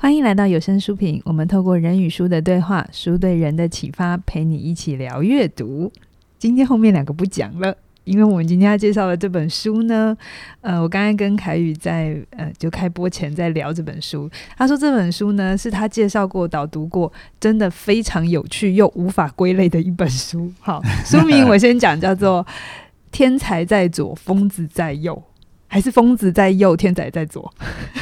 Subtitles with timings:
[0.00, 5.90] 欢迎来到有声书评，我们透过人与书的对话，书对人的启发，陪你一起聊阅读。
[6.38, 7.76] 今天后面两个不讲了。
[8.04, 10.16] 因为我们今天要介绍的这本书呢，
[10.60, 20.50] 呃，我刚刚跟凯宇在呃就开播前在聊这本书，他说这本书呢是他介绍过、导读过，真的非常有趣又无法归类的一本书。
[20.60, 22.42] 好，书名我先讲，叫做
[23.10, 25.14] 《天才在左，疯子在右》。
[25.68, 27.52] 还是疯子在右，天才在左。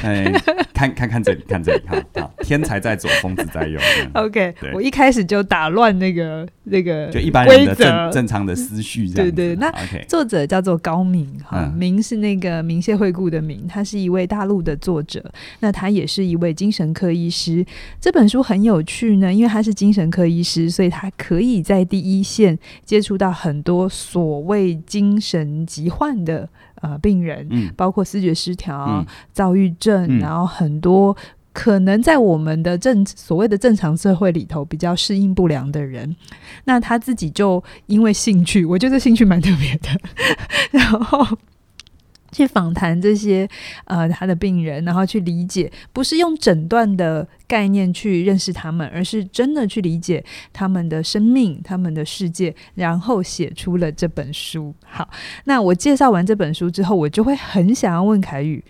[0.02, 0.32] 哎，
[0.72, 3.78] 看看看这里，看这里，好好，天才在左，疯子在右。
[4.14, 9.30] OK，我一开始就打乱那个那个就一般人的正正常的思绪，这样。
[9.32, 9.72] 对对，那
[10.06, 15.20] 作者叫做高明哈，明是那个明谢惠顾的明，他是一位大陆的作者，
[15.58, 17.66] 那他也是一位精神科医师。
[18.00, 26.48] 这本书很有趣呢，因为他是精神科医师，所以他可以在第一线接触到很多所谓精神疾患的。
[26.86, 31.16] 呃，病人，嗯，包括视觉失调、嗯、躁郁症、嗯，然后很多
[31.52, 36.14] 可能在我们的正所谓的正常社会里头比较适应不良的人，
[36.64, 39.88] 那他自己就因为兴趣，我觉得兴趣蛮特别的，
[40.70, 41.36] 然后。
[42.32, 43.48] 去访谈这些
[43.84, 54.74] 呃他的病人，然后去理解，不是用诊断的概念去认识他们，而是真的去理解他们的生命、他们的世界，然后写出了这本书。
[54.84, 55.08] 好，
[55.44, 58.62] 那我介绍完这本书之后，我就会很想要问凯宇，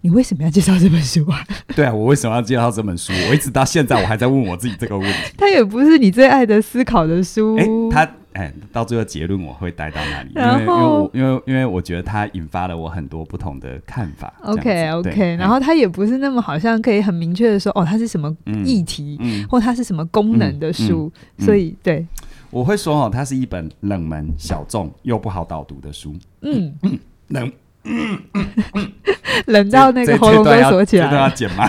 [0.00, 1.44] 你为什么要介绍这本书啊？
[1.76, 3.12] 对啊，我为什么要介绍这本书？
[3.28, 5.34] 我一直到现在我还在问我自己这个问题。
[5.36, 8.10] 它也不是你最爱的思考的书，欸、它。
[8.32, 10.32] 哎，到最后结论我会带到那里？
[10.34, 14.32] 因为因为我因为因为我觉得它引发了我很多不同的看法。
[14.42, 21.12] OK OK，然后它也不是那么好像可以很明确的说哦，它是什么议题，嗯、或它是什么功能的书。
[21.38, 22.06] 所以对，
[22.50, 26.14] 我会说哦，它是一本冷门、小众又不好导读的书。
[26.40, 27.52] 嗯嗯，冷
[27.84, 28.92] 嗯嗯嗯
[29.46, 31.68] 冷到那个喉咙都锁起来，这都要剪吗？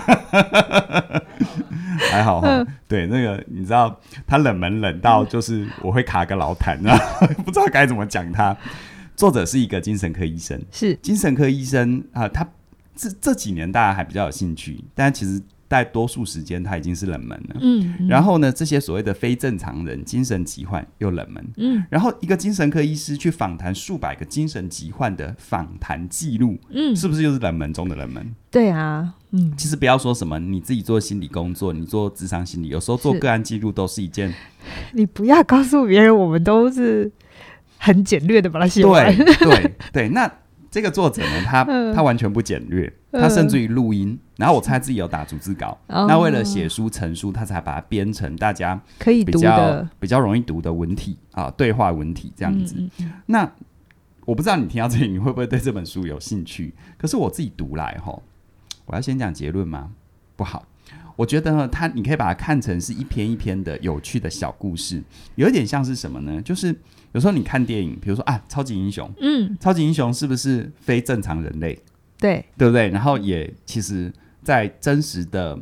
[2.13, 6.97] 还好哈、嗯，对，那个你知道，他冷门冷到就是我会卡个老痰啊，
[7.43, 8.55] 不知道该怎么讲他。
[9.15, 12.47] 作者是一个精神科医生，是精神科医生啊，他
[12.95, 15.41] 这这几年大家还比较有兴趣，但其实。
[15.73, 17.55] 在多数时间，他已经是冷门了。
[17.59, 21.43] 嗯，然后呢，这些所谓的非正常人、精神疾患又冷门。
[21.57, 28.35] 嗯，然后一个精神科医师去访谈数百个精神疾患的访谈记录，嗯，是不是又是冷门中的冷门？
[28.51, 34.31] 对啊，嗯，其实不要说什么，你自己做心理工作，你做咨商心理，有时候做个案记录都是一件。
[34.93, 37.11] 你不要告诉别人，我们都是
[37.79, 39.11] 很简略的把它写完。
[39.17, 40.31] 对对对，那。
[40.73, 41.63] 这个作者呢，他
[41.93, 52.75] 他完全不简略，他甚至于录音，然后我猜自己有打逐字稿，那为了写书成书，他才把它编成大家可以比较比较容易读的文体啊，对话文体这样子。
[53.27, 53.49] 那
[54.25, 56.73] 我不知道你听到这里，你会不会对这本书有兴趣？
[56.97, 58.23] 可是我自己读来吼，
[58.85, 59.91] 我要先讲结论吗？
[60.35, 60.65] 不好。
[61.15, 65.03] 我觉得呢，它你可以把它看成是一篇一篇的有趣的小故事，
[65.35, 66.41] 有一点像是什么呢？
[66.41, 66.75] 就是
[67.11, 71.79] 有时候你看电影，比如说啊，超级英雄，嗯，超级英雄是不是非正常人类？
[72.23, 72.87] 对，对不对？
[72.87, 74.09] 然后也其实，
[74.41, 75.59] 在真实的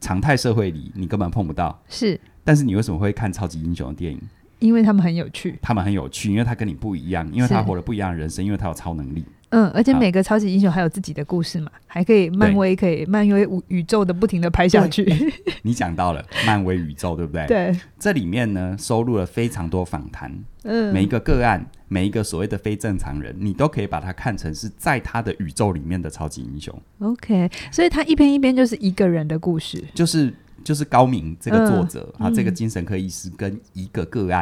[0.00, 1.78] 常态社会里，你根本碰不到。
[1.86, 4.18] 是，但是你为什么会看超级英雄的电影？
[4.58, 9.22] 因为他们很有趣，他们很有趣，因为他跟你不一样，因为他活了不一样的人生，因为他有超能力。
[9.52, 15.06] 嗯，而且每个超级英雄还有自己的故事嘛，还可以漫威可以漫威宇宙的不停的拍下去。
[15.62, 17.46] 你讲到了漫威宇宙，对不对？
[17.46, 20.32] 对，这里面呢收录了非常多访谈，
[20.64, 26.74] 嗯，每一个个案，每一个所谓的非正常人，你都可以把它看成是在他的宇宙里面的超级英雄。
[27.00, 30.32] OK，所以他一篇一篇就是一个人的故事，就是。
[30.64, 34.40] 就是高明这个作者、嗯、啊，这个精神科医师跟一个个案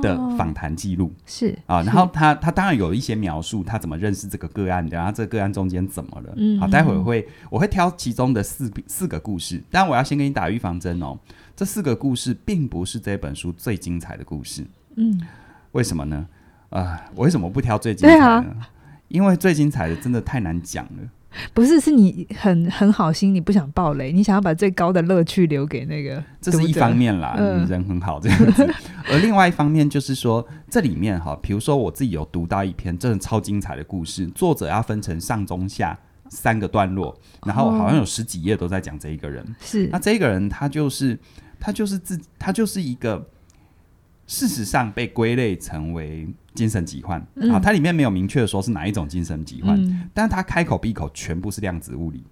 [0.00, 11.18] 的访谈记录、哦、是啊，然后他他当然有一些描述他怎么认识这个个案的，然后这个个案中间怎么了，嗯，好，待会儿会我会挑其中的四四个故事，但我要先给你打预防针哦，
[11.54, 14.66] 这四个故事并不是这本书最精彩的故事，
[14.96, 15.20] 嗯，
[15.72, 16.26] 为什么呢？
[16.70, 18.56] 啊、呃，我为什么不挑最精彩的呢？
[18.60, 18.68] 啊、
[19.08, 21.08] 因为最精彩的真的太难讲了。
[21.54, 26.22] 不是，是你很很好心，你不想爆雷，你想要把最高的乐趣留给那个。
[26.40, 28.68] 这是一方面啦，嗯、人很好这样子。
[29.10, 35.98] 而另外一方面就是说，这里面哈，比如说我自己有读到一篇真的超精彩的故事，作者要分成上中下
[36.28, 39.44] 三个段落，然后好像有十几页都在讲这一个人。
[39.60, 41.18] 是、哦，那这个人他就是
[41.58, 43.28] 他就是自他就是一个。
[44.26, 46.24] 事实上被归类成为
[46.54, 52.24] 精神疾患、嗯、啊，它里面没有明确的说是哪一种精神疾患，嗯、但是它开口闭口全部是量子物理。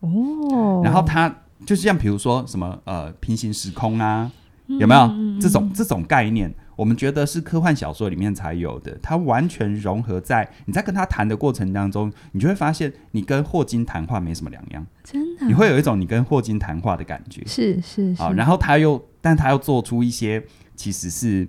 [0.00, 1.34] 哦，然后它
[1.64, 4.30] 就是像比如说什么呃平行时空啊，
[4.66, 6.52] 有没有、嗯、这种这种概念？
[6.74, 17.42] 我们觉得是科幻小说里面才有的，它完全融合在你在跟他谈的过程当中，你就会发现你跟霍金谈话没什么两样，真的，你会有一种你跟霍金谈话的感觉。
[17.46, 18.20] 是是是。
[18.20, 20.42] 好，然后他又，但他又做出一些，
[20.74, 21.46] 其实是，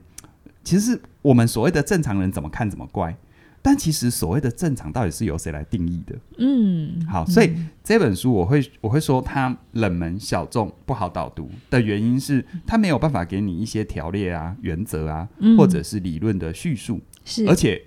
[0.63, 3.17] 其实是我们所谓的正常人怎么看怎么怪。
[3.65, 6.13] 但其实所谓的正常到底是由谁来定义的？
[6.37, 16.99] 嗯，好，所以这本书我会我会说它冷门小众不好导读的原因是它没有办法给你一些条列啊、原则啊，嗯、或者是理论的叙述。
[17.23, 17.81] 是，而且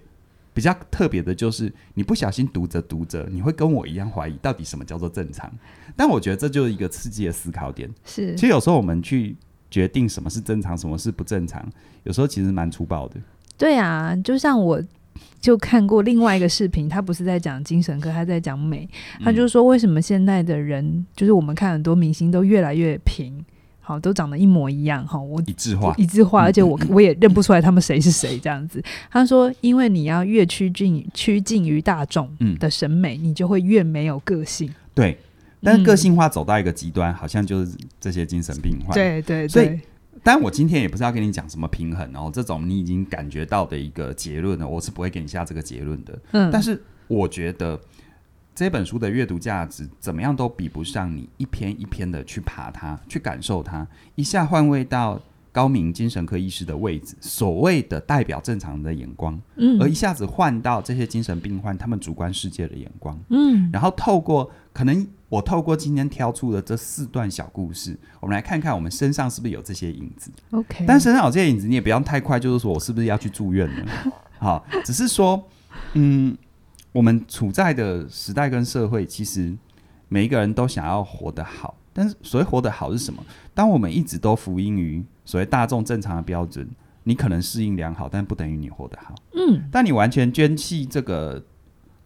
[0.54, 5.52] 比较特别的就是你不小心读着读着，你会跟我一样怀疑到底什么叫做正常。
[5.94, 7.90] 但我觉得这就是一个刺激的思考点。
[8.02, 9.36] 是，其实有时候我们去
[9.70, 11.62] 决定什么是正常，什么是不正常，
[12.06, 13.17] 有时候其实蛮粗暴的。
[13.58, 14.82] 对啊，就像我。
[15.38, 18.88] 就看过另外一个视频，他不是在讲精神科，他在讲美。
[19.23, 23.32] 他就说，为什么现在的人，嗯、就是我们看很多明星都越来越平，
[23.81, 28.82] 好，都长得一模一样，哈，我一致化，一致化，而且我我也认不出来他们谁是谁这样子。
[29.08, 34.69] 他说，因为你要越趋近趋近于大众的审美，你就会越没有个性。
[34.94, 35.17] 对，
[35.62, 38.93] 但是个性化走到一个极端，好像就是这些精神病患。
[38.94, 39.49] 对对对。
[39.49, 39.81] 所以
[40.26, 46.19] 但我今天也不是要跟你讲什么平衡哦，这种你已经感觉到的一个结论呢，我是不会给你下这个结论的。
[46.32, 47.81] 嗯，但是我觉得
[48.52, 53.87] 这本书的阅读价值怎么样都比不上你一篇一篇的去爬它，去感受它，
[54.17, 55.23] 一下换位到
[55.56, 65.06] 高明精神科医师的位置，所谓的代表正常人的眼光，嗯，而一下子换到这些精神病患他们主观世界的眼光，嗯，然后透过可能。
[65.29, 70.31] 我透过今天挑出的这四段小故事，我们来看看我们身上是不是有这些影子。
[70.53, 74.12] OK，但身上有这些影子，你也不要太快，就是说我是不是要去住院了？
[74.38, 75.44] 好，只是说，
[75.94, 76.37] 嗯，
[76.93, 79.53] 我们处在的时代跟社会，其实
[80.08, 81.76] 每一个人都想要活得好。
[81.93, 83.20] 但是所谓活得好是什么？
[83.53, 86.67] 当我们一直都服膺于所谓大众正常的标准，
[87.05, 89.14] 你可能适应良好，但不等于你活得好。
[89.34, 91.44] 嗯，当你完全捐弃这个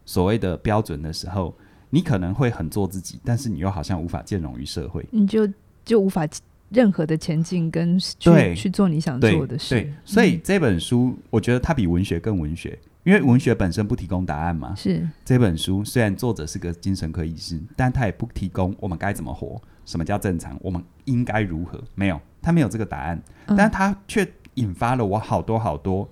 [0.05, 1.55] 所谓的标准的时候。
[1.93, 5.45] 你可能会很做自己，但是你又好像无法兼容于社会，你就
[5.85, 6.25] 就无法
[6.69, 9.75] 任何的前进跟去去做你想做的事。
[9.75, 14.73] 对，所以这本书我觉得它比文学更文学，因为文学本身不提供答案嘛。
[14.77, 21.83] 是这本书虽然作者是个精神科医师，但他也不提供我们该怎么活，什么叫正常，我们应该如何？
[21.97, 26.09] 没有，他没有这个答案，嗯、但他却引发了我好多好多。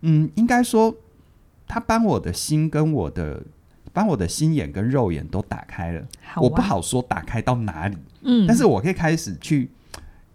[0.00, 0.94] 嗯，应该说
[1.66, 3.42] 他帮我的心跟我的。
[3.92, 6.00] 把我的心眼跟肉眼都打开了，
[6.34, 9.70] 啊、我不好说打开到哪里，嗯，但是我可以开始去，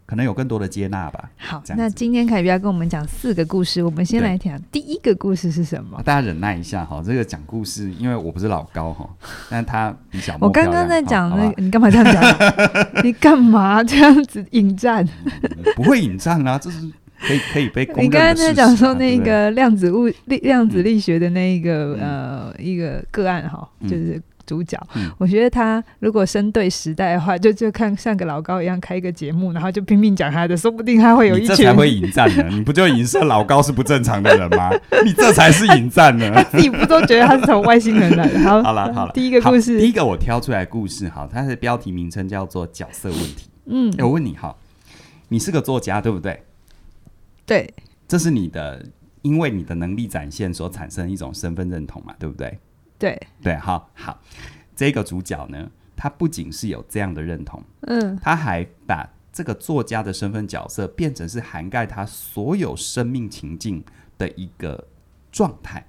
[0.09, 1.29] 可能有更多的接纳吧。
[1.37, 6.01] 好，那今天凯比要跟我们讲四个故事，我们先来讲第一个故事是什么？
[6.03, 9.07] 大家忍耐一下哈，这个讲故事，因为我不是老高哈，
[9.51, 10.35] 但他比小。
[10.41, 12.23] 我刚刚在讲那个，你干嘛这样讲？
[13.05, 15.07] 你干嘛这样子引战？
[15.75, 16.89] 不会引战啊，这是。
[17.21, 24.19] 可以可以被、啊、你刚刚在讲说那个量子物力量子力学的那一个、嗯、呃一个个案哈，就是
[24.49, 24.75] 主角。
[24.95, 31.55] 嗯、我觉得他如果生对时代的话，就就看像个老高一样开一个节目，然后就拼命讲他的，说不定他会有一群。
[31.55, 32.47] 这才会引战呢？
[32.49, 34.71] 你不就影射老高是不正常的人吗？
[35.05, 36.31] 你这才是引战呢？
[36.33, 38.39] 他 自己不都觉得他是从外星人来的？
[38.39, 43.49] 好， 好了好了，第一个故事，第一个我挑出来的故事哈，它的标题名称叫做角色问题。
[43.67, 44.55] 嗯，欸、我问你哈，
[45.27, 46.41] 你是个作家对不对？
[47.45, 47.71] 对。
[48.07, 48.83] 这是你的，
[49.21, 52.57] 因为你的能力展现所产生一种身份认同嘛，对不对？
[52.99, 53.19] 对。
[53.41, 54.21] 对，好好，
[54.75, 63.83] 这个主角呢，他不仅是有这样的认同，嗯，他还把这个作家的身份角色变成是涵盖他所有生命情境
[64.17, 64.87] 的一个
[65.31, 65.87] 状态。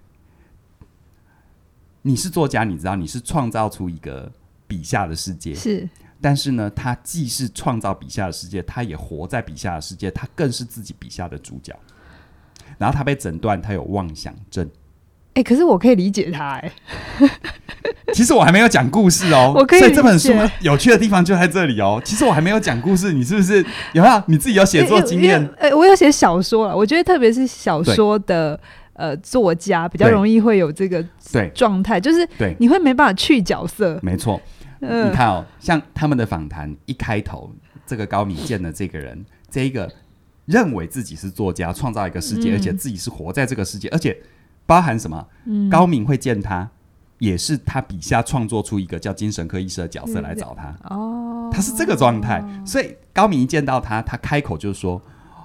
[2.02, 4.32] 你是作家，你知道你是创造出一个
[4.66, 5.86] 笔下的世界，是，
[6.18, 11.78] 但是呢，他既是创造笔下的世界，他也活在笔下的世界，他更是自己笔下的主角。
[12.78, 14.66] 然后他被诊断他有妄想症，
[15.32, 16.72] 哎、欸，可是我可以理解他哎、
[17.20, 17.30] 欸。
[18.12, 19.80] 其实我还没有讲故事哦， 我可以。
[19.80, 22.02] 所以这本书有趣的地方就在这里哦。
[22.04, 25.40] 其实我还没有讲故事，你是不是有没有你自己有写作经验？
[25.58, 26.76] 哎、欸，我有写小说了。
[26.76, 28.58] 我觉得特别是小说的
[28.94, 33.98] 呃作家比较容易会有这个对状态，就是对你会没办法去角色。
[34.02, 34.40] 没错，
[34.80, 37.52] 呃、你看哦，像他们的访谈一开头，
[37.86, 39.88] 这个高明见的这个人，这一个。
[40.46, 44.16] 认为自己是作家，创造一个世界，嗯、而且自己是活在这个世界，而且
[44.70, 45.26] 包含什么？
[45.46, 46.70] 嗯、高明会见他，
[47.18, 50.72] 也是他笔下创作出一个叫精神科医师的角色来找他。
[50.94, 55.02] 哦，他是这个状态，哦、所以高明一见到他，他开口就说：“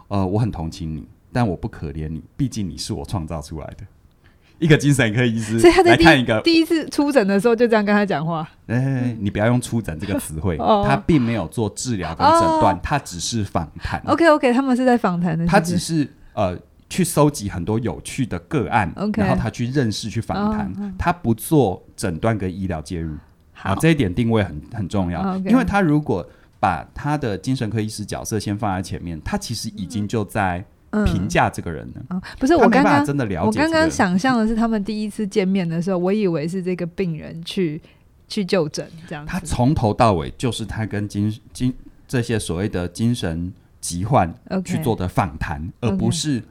[0.10, 3.78] 呃，我很同情你，但我不可怜你，毕竟你是我创造出来的。
[4.60, 8.48] ”一个精神科医师，所以他在来看一个第一次出诊的时候就这样跟他讲话。
[8.68, 14.00] 哎、欸，你不要用“出诊”这个词汇，哦、他并没有做治疗跟诊断，哦、他只是访谈。
[14.06, 15.48] OK，OK，、okay, okay, 他们是在访谈的。
[15.48, 16.56] 他只是呃
[16.90, 23.16] 去收集很多有趣的个案，Okay 然后他去认识、去访谈，哦、他不做诊断跟医疗介入。
[23.54, 23.72] 好。
[23.72, 26.28] 啊，这一点定位很很重要，因为他如果
[26.60, 30.64] 把他的精神科医师角色先放在前面，他其实已经就在
[31.06, 32.22] 评价这个人了。
[32.40, 37.82] 不是我刚刚真的了解，我刚刚想象的是他们第一次见面的时候，我以为是这个病人去
[38.28, 39.26] 去就诊这样。
[39.26, 41.74] 他从头到尾就是他跟精精
[42.08, 43.52] 这些所谓的精神
[43.82, 46.42] 疾患去做的访谈而不是、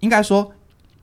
[0.00, 0.52] 应该说。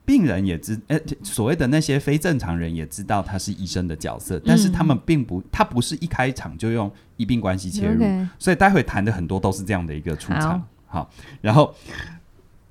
[0.06, 8.04] 病人也知，呃，所谓的那些非正常人也知道他是医生的角色，嗯、但是他们并不，他不是一开场就用医病关系切入、
[8.38, 10.60] 所以待会谈的很多都是这样的一个出场。
[10.86, 11.10] 好，好，
[11.40, 11.74] 然后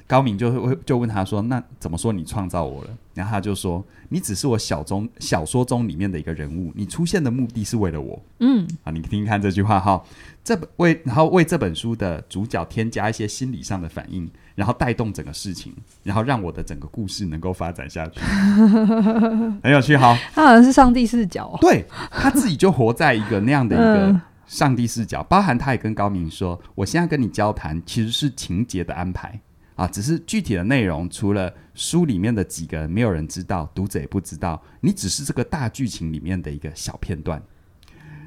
[0.05, 9.99] 高明就会就问他说：“那怎么说你创造我了？”然后他就说：“你只是我小中小说中里面的一个人物，你出现的目的是为了我。”嗯，啊，你听听看这句话哈，
[10.43, 14.29] 这本为然后为这本书的主角添加一些心理上的反应。
[14.55, 18.19] 然后带动整个事情，然后让我的整个故事能够发展下去，
[19.63, 20.15] 很有趣哈。
[20.33, 29.39] 他好像是上帝视角，对，他自己就活在一个那样的一个上帝视角，嗯、包含他也跟高明说：“我现在跟你交谈，其实是情节的安排
[29.75, 37.41] 啊，只是具体的内容，除了书里面的几个人，没有人知道，读者也不知道，你只是这个大剧情里面的一个小片段。”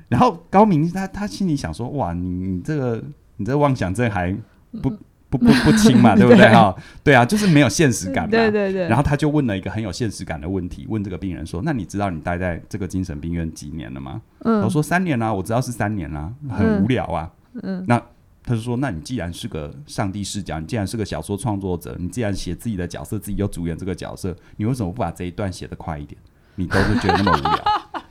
[0.08, 3.04] 然后高明他他心里想说：“哇，你你这个
[3.36, 4.36] 你这个妄想症还
[4.82, 4.90] 不。
[4.90, 6.74] 嗯”不不不清嘛， 对不对哈？
[7.02, 8.30] 对啊，就是没有现实感嘛。
[8.30, 8.88] 对对对。
[8.88, 14.62] 然后他就问了一个很有现实感的问题，问这个病人说：“那你知道你待在这个精神病院几年了吗？”嗯。
[14.62, 17.30] 我说：“三年啦，我知道是三年啦，很无聊啊。”
[17.62, 17.84] 嗯。
[17.88, 18.00] 那
[18.44, 26.16] 他就说：“那你既然是个上帝视角，你既然是个小说创作者，你既然写自己的角色，自己又主演这个角色，你为什么不把这一段写得快一点？
[26.54, 28.02] 你都是觉得那么无聊。”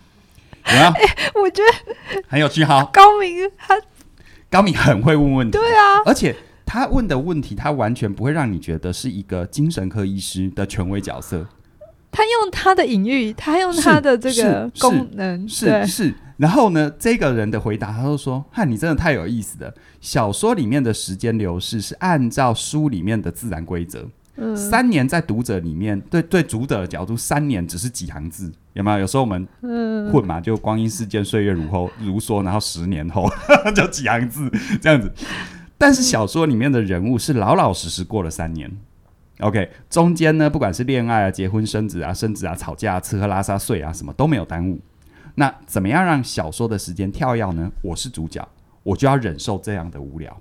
[0.67, 0.91] 有没有？
[1.41, 2.83] 我觉得很有趣哈。
[2.91, 3.75] 高明他
[4.49, 6.35] 高明很会问问题，对啊，而且。
[6.75, 11.47] 他问的问题，他完全不会让你觉得是一个精神科医师的权威角色。
[12.11, 16.13] 他用他的隐喻，他用他的这个功能，是是。
[16.35, 19.73] 然后呢，这个人的回答，他就说：“哈，你真的太有意思了。
[20.01, 24.05] 小说里面的时间流逝是按照书里面的自然规则。
[24.35, 28.99] 嗯，三年在读者里面，对对，读者的角度，三年只是几行字，有没有？
[28.99, 29.47] 有时候我们
[30.11, 33.29] 混嘛，就光阴似箭，岁月如后如梭，然后十年后
[33.73, 34.51] 就几行字
[34.81, 35.09] 这样子。”
[35.77, 38.71] 但是小说里面的人物是老老实实过了三年
[39.41, 44.79] ，OK，中间呢，不管是恋爱啊、结婚、生子啊、生子啊、吵架啊、吃喝拉撒睡啊，什么都没有耽误。
[45.35, 47.69] 那怎么样让小说的时间跳跃呢？
[47.81, 48.47] 我是主角，
[48.83, 50.35] 我就要忍受这样的无聊。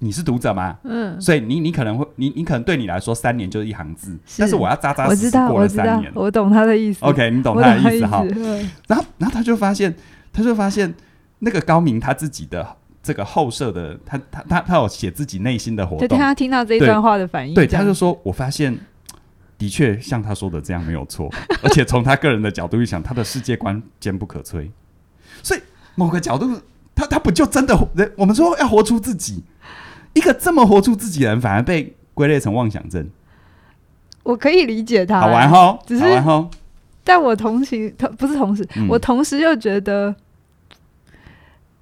[0.00, 0.76] 你是读者吗？
[0.82, 7.02] 嗯，所以你你可能会，你你可能对你来说三年就是一行字，是但是我要扎扎实实过了三年，我，我懂他的意思。
[7.02, 8.22] OK，你懂他的意思哈。
[8.86, 9.94] 然后然后他就发现，
[10.30, 10.92] 他就发现
[11.38, 12.76] 那个高明他自己的。
[13.04, 18.74] 这个后设的他，他他他有写自己内心的活动，就他听到这一段话的反应，对，他就说：“我发现
[19.58, 21.30] 的确像他说的这样没有错，
[21.62, 24.70] 而且从他个人的角度去想，他的世界观坚不可摧。
[25.42, 25.60] 所以
[25.94, 26.58] 某个角度，
[26.94, 28.10] 他他不就真的人？
[28.16, 29.44] 我们说要活出自己，
[30.14, 33.06] 一个这么活出自己的人，反而被归类成妄想症。
[34.22, 36.50] 我可以理解他，好玩哈，只是好玩哈。
[37.04, 40.16] 但我同情他，不是同时，嗯、我同时又觉得。”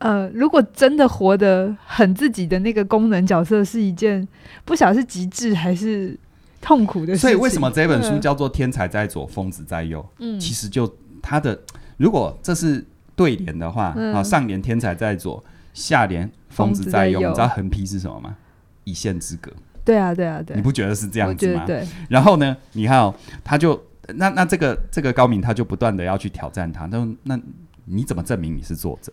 [0.02, 4.26] 呃，如果真的活得很自己的那个功能角色，是一件
[4.64, 6.18] 不晓得是极致还是
[6.61, 7.21] 痛苦的事情。
[7.21, 10.00] 所以为什么这本书叫做《天才在左，疯子在右》？
[10.18, 10.92] 嗯，其实就
[11.23, 11.56] 他的，
[11.99, 15.42] 如果这是对联的话，嗯、啊，上联天才在左，
[15.73, 18.37] 下联疯子在右，你知道横批是什么吗？
[18.82, 19.52] 一线之隔。
[19.85, 20.56] 对啊，对啊，对。
[20.56, 21.64] 你不觉得是这样子吗？
[21.64, 21.87] 对。
[22.09, 23.80] 然后呢，你看哦，他就
[24.14, 26.88] 那那这个这个高明，他就不断的要去挑战他。
[26.88, 27.38] 他说：“那
[27.85, 29.12] 你怎么证明你是作者？”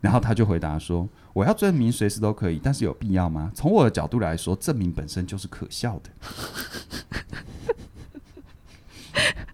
[0.00, 3.50] 然后他就回答说：“我要证明随时都可以，但是有必要吗？
[3.54, 6.10] 从我的角度来说，证明本身就是可笑的。”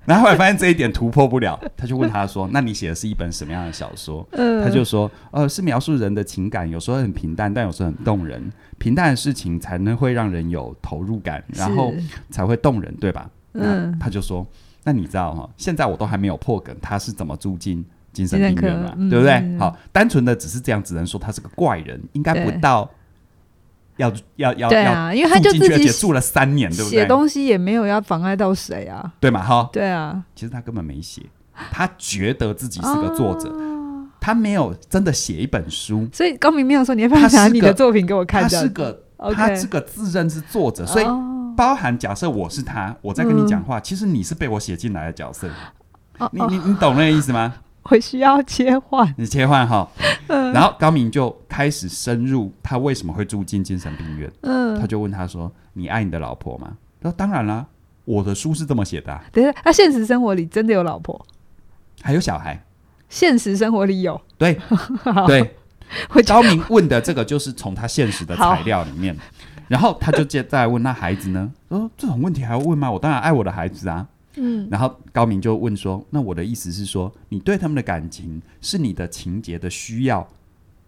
[0.06, 4.24] 然后后来发现这一点突破不了，他就问他说：“那你写的是一本什么样的小说？”
[4.62, 8.52] 他就说：“呃，是描述人的情感，有时候很平淡，但有时候很动人。
[8.78, 11.92] 平淡的事情才能会让人有投入感，然后
[12.30, 14.46] 才会动人，对吧？”嗯，他就说
[14.84, 15.50] ：“那你知道哈？
[15.56, 17.84] 现在我都还没有破梗，他是怎么住进？”
[18.16, 19.32] 精神病院嘛，对不对？
[19.34, 22.90] 嗯、好，单纯的只是这样，只能说他是个怪人，应该不到
[23.98, 27.00] 要要要对啊，因为他就自己住了三年，对不对？
[27.00, 29.42] 写东西也没有要妨碍到谁啊，对嘛？
[29.42, 31.22] 哈，对啊，其实他根本没写，
[31.70, 33.52] 他觉得自己是个作者，
[34.18, 39.02] 他没有真的写一本书，所以高明没有说你要分享你的作品给我看，他是个
[39.34, 41.06] 他是个自认是作者，所以
[41.56, 45.48] 包含假设我是他，我在跟你讲话，其实你是被我写进来的角色，
[46.32, 47.54] 你你你懂那个意思吗？
[47.90, 49.88] 我需要切换，你切换哈，
[50.28, 57.64] 嗯、然后高明就开始深入他为什么会住进精神病院，嗯，他就问他说：“你爱你的老婆吗？”他说：“当然啦，
[58.04, 61.24] 我的书是这么写的、啊。”等下，他现实生活里真的有老婆，
[62.02, 62.64] 还有小孩，
[63.08, 64.20] 现实生活里有。
[64.36, 64.58] 对
[65.26, 65.54] 对，
[66.26, 69.16] 高明问的这个就是从他现实的材料里面，
[69.68, 71.52] 然后他就接再问那孩子呢？
[71.68, 72.90] 说这种问题还要问吗？
[72.90, 74.08] 我当然爱我的孩子啊。
[74.36, 80.28] 嗯，然后高明就问说：“那我的意思是说，你对他们的感情是你的情节的需要，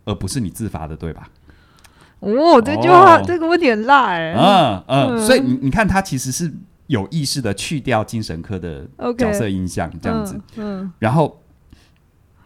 [0.04, 1.30] 而不是你自发的，对吧？”
[2.20, 4.34] 哦，这句话、哦、这个问题很辣哎、欸。
[4.34, 6.52] 嗯嗯，嗯，所以你你看，他其实是
[6.88, 8.86] 有意识的去掉精神科的
[9.16, 10.34] 角色印象这样子。
[10.56, 11.40] 嗯，嗯然后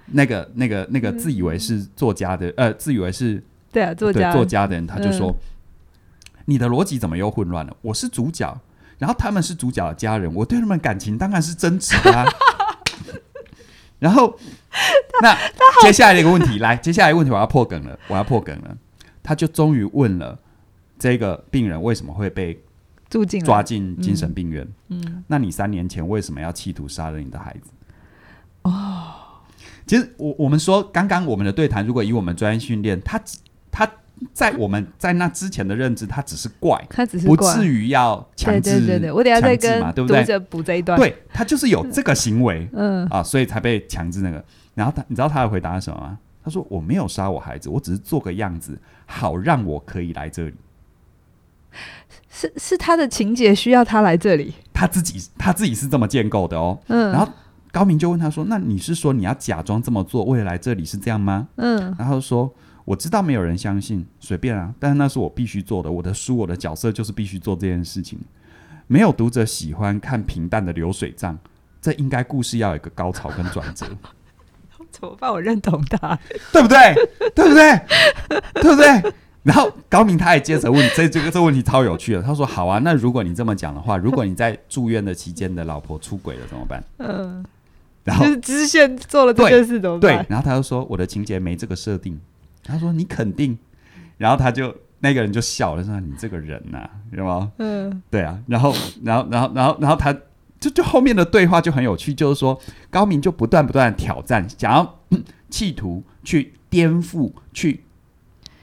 [0.06, 3.42] 那个那个那个自以为是作家的，嗯、呃，自以为是
[3.72, 7.76] 对啊作家作家的人，他就说：“嗯、你的逻辑怎么又混乱了？
[7.82, 8.56] 我是主角。”
[9.02, 12.24] 然后他们是主角的家人，我对他们感情当然是真挚的啊。
[13.98, 14.38] 然后，
[15.20, 15.36] 那
[15.82, 18.76] 接下来的一个问题，来，接下来的问题我要破梗了，我要破梗了。
[19.20, 20.38] 他就终于问了
[21.00, 22.56] 这个病人为什么会被
[23.10, 24.64] 住进抓进精神病院？
[24.86, 27.72] 嗯，那你三年前为什么要企图杀了你的孩子？
[28.62, 29.14] 哦，
[29.84, 33.20] 其实我我们说刚刚我们的对谈，如果以我们专业训练，他
[33.72, 33.90] 他。
[34.32, 38.70] 在我们在那之前的认知，他只是怪，他只是不至于要强制。
[38.70, 40.98] 对对对对，我等下再跟读者补这一段。
[40.98, 44.44] 对，他就是有这个行为，嗯啊，所以才被强制那个。
[44.74, 46.18] 然后他，你知道他的回答是什么吗？
[46.44, 48.76] 他说：“我没有杀我孩子，我只是做个样子，
[49.06, 50.54] 好让我可以来这里。”
[52.28, 56.78] 是是他的情节需要他来这里，他自己他自己是这么建构的哦。
[56.88, 57.30] 嗯，然后
[57.70, 62.52] 高明就问他说：“那你是说你要假装这么做，为了来这里是这样吗？”嗯，然后说。
[62.84, 64.74] 我知道没有人相信，随便啊！
[64.78, 68.18] 但是那是我必须做的，我的书，我的角色就是必须做这件事情。
[68.88, 71.38] 没有读者喜欢看平淡的流水账，
[71.80, 73.86] 这应该故事要有一个高潮跟转折。
[74.90, 75.32] 怎么办？
[75.32, 76.18] 我认同他，
[76.52, 76.94] 对不对？
[77.34, 77.80] 对不对？
[78.54, 79.12] 对不对？
[79.42, 82.22] 然后高明他也接着问，这这个这个问题超有趣的。
[82.22, 87.44] 他说：“好啊，那如果你这么讲的话，如果你在住院的期间的老婆出轨了怎么办？”嗯，
[88.04, 90.18] 然后 就是支线做了这件事怎么办？
[90.18, 92.20] 对，然后他就说：“我的情节没这个设定。”
[92.64, 93.58] 他说：“你肯定。”
[94.18, 98.38] 然后他就那个人就笑了，说：“你这个人呐、啊，知道吗？”嗯，对啊。
[98.46, 98.72] 然后，
[99.02, 100.12] 然后，然后，然后，然后他
[100.60, 102.56] 就就后面的对话就很有趣，就是说
[102.88, 105.00] 高明就不断不断的挑战，想要
[105.50, 107.82] 企图去颠覆，去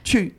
[0.03, 0.35] 去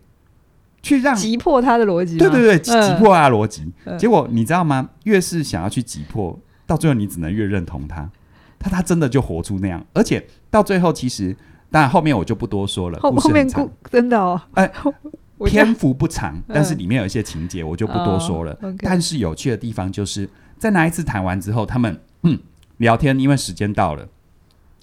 [0.80, 2.16] 去让击破他的逻辑。
[2.16, 3.70] 对对对，击破他的逻辑。
[3.84, 4.88] 嗯、结果你知道吗？
[5.04, 8.10] 越是想要去击破，到最后你只能越认同他。
[8.58, 11.36] 他他真的就活出那样，而且到最后其实。
[11.70, 13.48] 但后面我就不多说了，后后面
[13.90, 14.70] 真的哦，哎，
[15.46, 18.58] 篇幅不长，但是里面有一些情节，我就不多说了。
[18.78, 20.28] 但是有趣的地方就是
[20.58, 22.38] 在那一次谈完之后，他们嗯
[22.78, 24.06] 聊天，因为时间到了，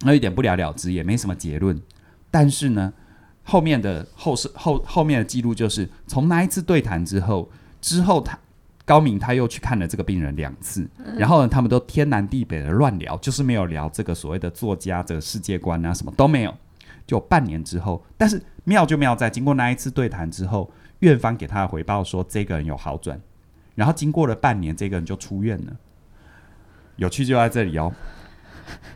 [0.02, 1.80] 那有点不了了之，也没什么结论。
[2.32, 2.94] 但是呢，
[3.44, 7.50] 后面的后事后后面的记录就是从那一次对谈之后，
[7.82, 8.40] 之后他
[8.86, 16.54] 高明他又去看了这个病人两次，然后呢，他们都天南地北的乱聊，就是没有聊这个所谓的作家这个世界观啊，什么都没有。
[17.08, 23.20] 就半年之后，但是妙就妙在经过那一次对谈之后，院方给他的回报说这个人有好转，
[23.74, 25.76] 然后经过了半年，这个人就出院了。
[26.98, 27.94] 有趣就在这里哦，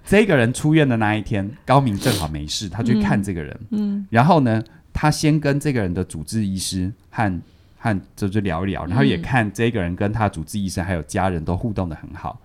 [0.06, 7.42] 这个人出院的那一天，高明正好没事，他去看这个人，嗯，嗯，然后呢，他先跟这个人的主治医师和
[7.78, 12.42] 和就就聊一聊，然后也看这个人跟他主治医生还有家人都互动的很好，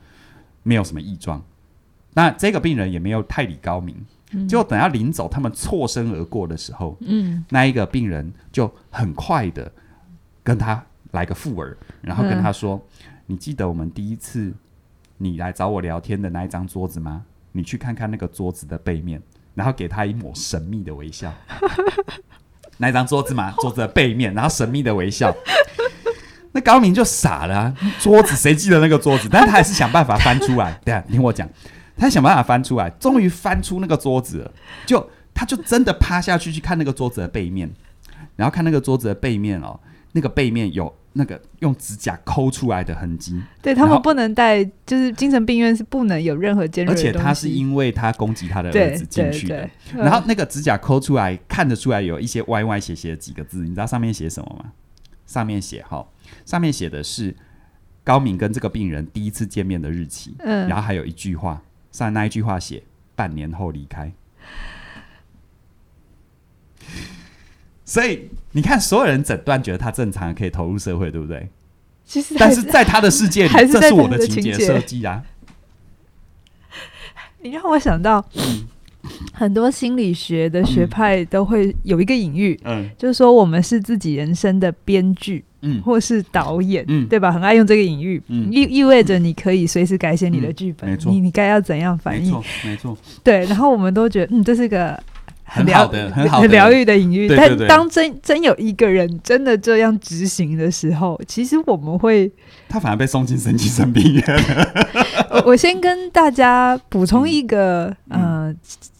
[0.62, 1.42] 没有什么异状。
[2.14, 3.96] 那这个病人也没有太理高明。
[4.48, 9.70] 就等他临走，他们错身而过的时候，嗯，那一个病人就很快的
[10.42, 12.74] 跟他来个附耳，然后跟他说
[13.06, 14.52] ：“嗯、你记得我们第一次
[15.18, 17.24] 你来找我聊天的那一张桌子吗？
[17.52, 19.22] 你去看看那个桌子的背面，
[19.54, 21.32] 然后给他一抹神秘的微笑。
[22.78, 23.54] 那一张桌子吗？
[23.62, 25.32] 桌子的背面，然后神秘的微笑。
[26.52, 29.28] 那高明就傻了、啊，桌子谁记得那个桌子？
[29.30, 30.78] 但他还是想办法翻出来。
[30.84, 31.48] 对啊听我讲。”
[31.96, 34.52] 他想办法翻出来，终于翻出那个桌子了。
[34.84, 37.70] 就他就真的趴下去去看那个桌子的背面，
[38.36, 39.78] 然后看那个桌子的背面哦，
[40.12, 43.42] 那个背面有那个用指甲抠出来的痕迹。
[43.60, 47.00] 对，他们不能带，就是精神病院是不能有任何尖锐的。
[47.00, 49.68] 而且他是因为他攻击他的儿子进去的。
[49.94, 54.72] 然后那个指甲抠出来，看得出来有一些歪歪斜斜的几个字，你知道上面写什么吗？
[55.26, 56.06] 上面写哈，
[56.44, 57.34] 上面写的是
[58.04, 60.34] 高敏跟这个病人第一次见面的日期。
[60.38, 61.62] 嗯，然后还有一句话。
[61.96, 62.82] 上那一句话写
[63.14, 64.12] 半年后离开，
[67.86, 71.48] 所以你看，所有人诊断觉得他正常，可以投入社会，对不对？
[72.04, 75.24] 其实，但是在他的世界里，是这是我的情节设计啊！
[77.40, 78.68] 你让我想到，嗯、
[79.32, 85.45] 很多心理学的学派都会有一个隐喻，嗯，就是说我们是自己人生的编剧。
[85.62, 87.32] 嗯，或是导演，嗯，对吧？
[87.32, 92.24] 很爱用这个隐喻，嗯，意意味着你可以随时改写你的剧本，没错，你你该要怎样反应？
[92.24, 93.44] 没错，没错，对。
[93.46, 94.98] 然后我们都觉得，嗯，这是个
[95.44, 97.26] 很很好的、很好的、很疗愈的隐喻。
[97.28, 102.30] 对对对，但当真真有一个人真的这样执行的时候，其实我们会，
[102.68, 104.22] 他反而被送进神经生病院
[105.30, 105.42] 了。
[105.46, 108.54] 我先跟大家补充一个，嗯、呃。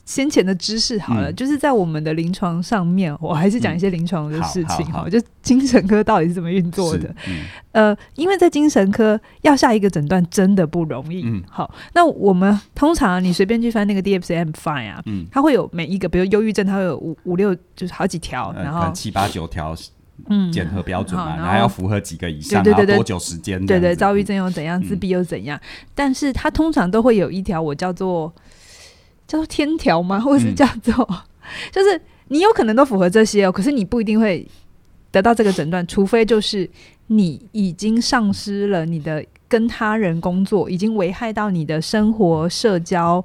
[0.07, 5.07] 先前的知识好了，嗯、就是在我们的临床上面，我还是讲一些临床的事情哈。
[5.11, 7.13] 就精神科到底是怎么运作的？
[7.27, 11.25] 嗯、呃，因为在精神科要下一个诊断真的不容易。
[11.25, 19.75] 嗯，好，那我们通常你随便去翻那个 DSM Five 啊，嗯，它会有每一个，比如忧郁症，它会有五五六，就是好几条，然后七八九条，
[20.29, 23.59] 嗯，检核标准嘛，然后要符合几个以上，对对对，多久时间？
[23.67, 25.59] 对，对对，躁郁症又怎样，自闭又怎样？
[25.59, 28.33] 嗯、但是它通常都会有一条，我叫做。
[29.27, 30.19] 叫做天条吗？
[30.25, 31.17] 或者是叫做，嗯、
[31.73, 34.47] 就是你有可能都符合这些哦，可是你不一定会
[35.11, 36.69] 得到这个诊断，除非就是
[37.09, 43.25] 你已经丧失了你的跟他人工作，已经危害到你的生活、社交，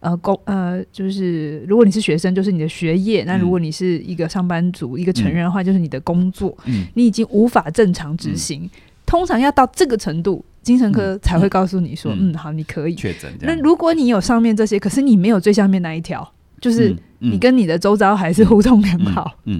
[0.00, 8.62] 呃，工呃，就是如果你是学生，就是你的学业；那如果你是一个上班族、一个成人的话，就是你的工作，嗯、你已经无法正常执行。
[8.62, 8.70] 嗯、
[9.04, 10.44] 通常要到这个程度。
[10.68, 13.32] 精神科才会告诉你说，嗯，嗯，好，你可以确诊。
[13.40, 19.58] 那如果你有上面这些，可是你没有最下面那一条，就是你跟你的周遭还是互动良好，嗯，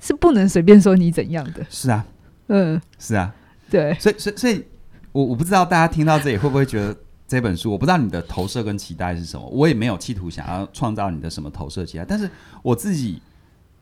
[0.00, 1.64] 是不能随便说你怎样的。
[1.70, 2.04] 是啊，
[2.48, 3.32] 嗯，是啊，
[3.70, 3.94] 对。
[4.00, 4.64] 所以，所以，所以
[5.12, 6.96] 我我不知道大家听到这里会不会觉得
[7.28, 9.46] 这本书，我不知道你的投射跟期待是什么。
[9.50, 12.28] 我也没有企图想要创造你的什么投射期待，但是
[12.60, 13.22] 我自己，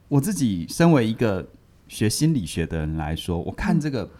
[0.09, 1.49] 我自己身为一个
[1.89, 4.11] 学心理学的人来说，我看这个，嗯、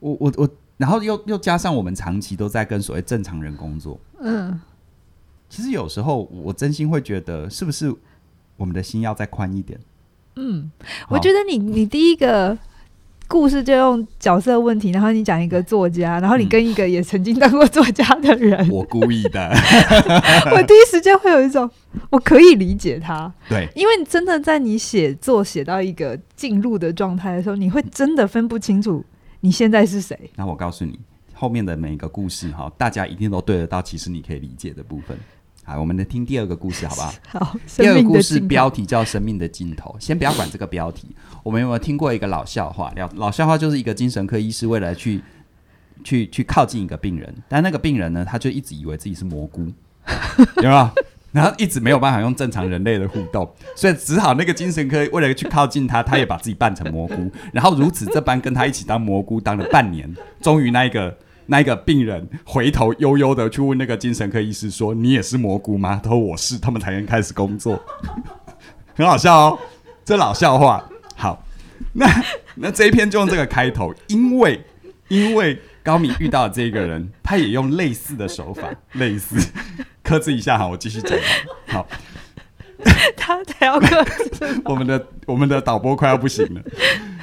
[0.00, 0.50] 我我我。
[0.76, 4.60] 然后又又加上我们长期都在跟所谓正常人工作，嗯，
[5.48, 7.90] 其实有时候我真心会觉得，是不是
[8.58, 9.80] 我们的心要再宽一点？
[10.36, 10.70] 嗯，
[11.08, 12.58] 我觉得你你第一个
[13.26, 19.50] 故事就用角色问题，然后你讲一个作家，然后你跟一个也曾经当过作家的人，我故意的，
[20.52, 21.68] 我第一时间会有一种
[22.10, 29.02] 我可以理解他，对，因为真的在你写作写到一个进入的状态的时候，你会真的分不清楚。
[29.46, 30.18] 你现在是谁？
[30.34, 30.98] 那我告诉你，
[31.32, 33.80] 后面的每一个故事哈，大家一定都对得到。
[33.80, 35.16] 其实你可以理解的部分。
[35.62, 37.14] 好，我们来听第二个故事，好不好？
[37.46, 37.56] 好。
[37.76, 39.94] 第二个故事标题叫《生命的尽头》。
[40.04, 41.14] 先不要管这个标题。
[41.44, 42.92] 我们有没有听过一个老笑话？
[42.96, 45.22] 老老笑话就是一个精神科医师为了去
[46.02, 49.60] 去去靠近一个病人，但那个病人呢，他就一直以为自己是蘑菇，
[50.58, 50.90] 有没有？
[51.32, 60.10] 然后一直没有办法用正常人类的互动，所以只好那个精神科为了去靠近他，他也把自己扮成蘑菇，然后如此这般跟他一起当蘑菇当了半年，
[60.40, 61.16] 终于那一个
[61.48, 67.80] 那一个病人回头悠悠的去问那个精神科医师说：“你也是蘑菇吗？”他说：“我是。”他们才能开始工作，
[68.96, 69.58] 很好笑哦，
[70.04, 70.84] 这老笑话。
[71.14, 71.44] 好，
[71.92, 72.06] 那
[72.56, 74.60] 那这一篇就用这个开头，因为
[75.06, 75.56] 因为
[75.86, 78.68] 高敏遇到的这个人， 他也用类似的手法，
[78.98, 79.36] 类似。
[80.02, 81.16] 克制一下哈，我继续讲。
[81.68, 81.86] 好，
[83.16, 84.60] 他才要克制。
[84.64, 86.60] 我们的我们的导播快要不行了。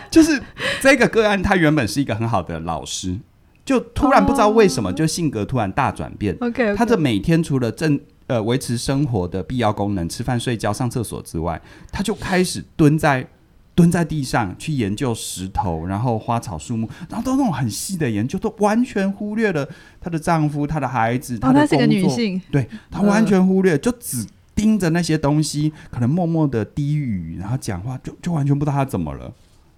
[0.09, 0.41] 就是
[0.79, 3.17] 这个个案，他原本是一个很好的老师，
[3.65, 6.37] 就突然不知道为什么，就性格突然大转变。
[6.39, 13.27] OK，他这每天除了正呃维持生活的必要功能，吃饭、睡觉、上厕所之外，他就开始蹲在。
[13.75, 19.67] 蹲在地上去研究石头，然后花草树木，然后都那种很细的研究，都完全忽略了
[19.99, 21.77] 她的丈夫、她的孩子、她的工作。
[21.77, 29.33] 哦，她是个女性，对，她完全忽略，就只盯着那些东西，可能默默的低语，然后讲话，就就完全不知道她怎么了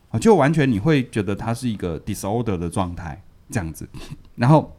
[0.10, 3.88] 啊，就完全你会觉得她是一个 disorder 的状态这样子。
[4.36, 4.76] 然后，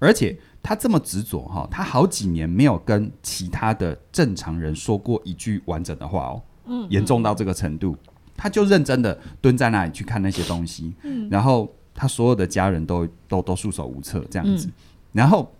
[0.00, 6.42] 而且她这么执着哈，她好几年没有跟其他的正常人说过一句完整的话哦。
[6.88, 7.96] 严重到这个程度，
[8.36, 14.66] 他就认真的蹲在那里去看那些东西，嗯、然后他所有的家人都都都束手无策这样子。
[14.68, 14.72] 嗯、
[15.12, 15.52] 然后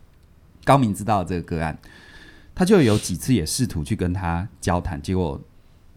[0.65, 1.77] 高明知道这个个案，
[2.55, 5.41] 他就有几次也试图去跟他交谈，结果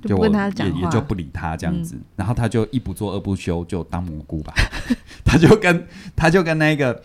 [0.04, 1.96] 就我也也就不理他这样子。
[1.96, 4.54] 嗯、然后他就一不做二不休，就当蘑菇吧。
[5.24, 7.04] 他就跟他就跟那个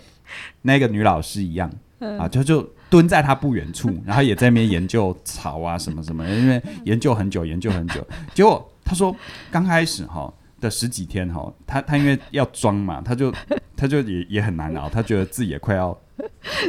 [0.63, 2.69] 那个女老师一样、嗯、啊，就就。
[2.97, 8.03] 蹲在他不远处， 然后也在那边研究草啊什么什么，因为研究很久，研究很久。
[8.33, 9.15] 结果他说，
[9.51, 10.33] 刚开始哈
[10.63, 13.31] 的十几天哈，他他因为要装嘛，他就
[13.77, 15.95] 他就也也很难熬， 他觉得自己也快要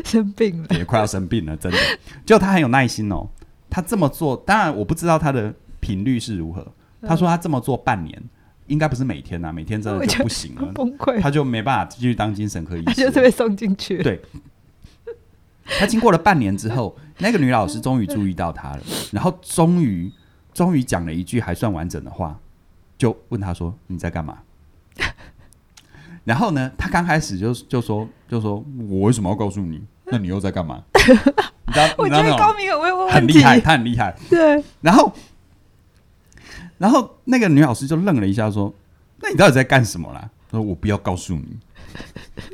[0.03, 1.77] 生病了，也快要生病了，真的。
[2.25, 3.25] 结果他很有耐心哦，
[3.69, 6.67] 他这么做，当然我不知道他的频率是如何。
[7.07, 8.21] 他说他这么做半年，
[8.65, 14.03] 应该不是每天呐，每天真的就不行了，崩溃，他就没办法继续当精神科医生，他就被送进去。
[14.03, 14.21] 对。
[15.79, 20.11] 他经过了半年之后，那个女老师终于注意到他了，然后终于
[20.53, 22.39] 终于讲了一句还算完整的话，
[22.97, 24.39] 就问他说：“你在干嘛？”
[26.23, 29.81] 然后呢，他刚开始就就说就说，我为什么要告诉你？
[30.05, 30.83] 那你又在干嘛？
[30.95, 31.87] 你知道？
[31.97, 34.15] 我觉得高明很会问很厉害，他很厉害。
[34.29, 34.63] 对。
[34.81, 35.13] 然后，
[36.77, 38.73] 然后那个女老师就愣了一下，说
[39.21, 41.57] ：“那你到底在干什么啦？”他说：“我不要告诉你。”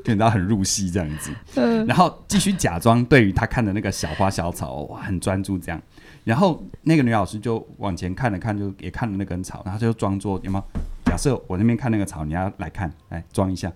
[0.04, 1.32] 就你知道很入戏这样子。
[1.56, 1.86] 嗯。
[1.86, 5.82] 然后继续假装对于他看的那个小花小草哇很专注这样。
[6.24, 10.64] 然后那个女老师就往前看了看，就也看了那根草，然后就装作有没有？
[11.06, 13.72] 假设我那边看那个草，你要来看，来装一下。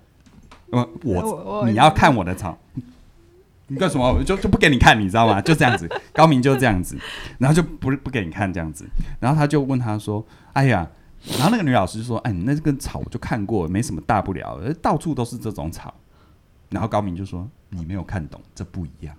[0.70, 2.58] 我我你要看我的草，
[3.67, 4.24] 你干什么？
[4.24, 5.41] 就就不给你看，你知道吗？
[5.41, 6.98] 就这样子，高明就这样子，
[7.38, 8.86] 然后就不不给你看这样子。
[9.20, 10.88] 然后他就问他说：“哎呀。”
[11.38, 15.93] 然后那个女老师就说：“哎，你那根草我就看过，没什么大不了，到处都是这种草。”
[16.69, 19.15] 然后高明就说：“你没有看懂，这不一样。”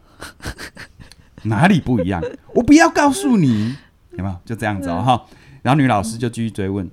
[1.45, 2.23] 哪里不一样？
[2.55, 3.77] 我不要告诉你，
[4.13, 4.37] 有没有？
[4.45, 5.27] 就这样子哦，哈。
[5.63, 6.91] 然后女老师就继续追问：“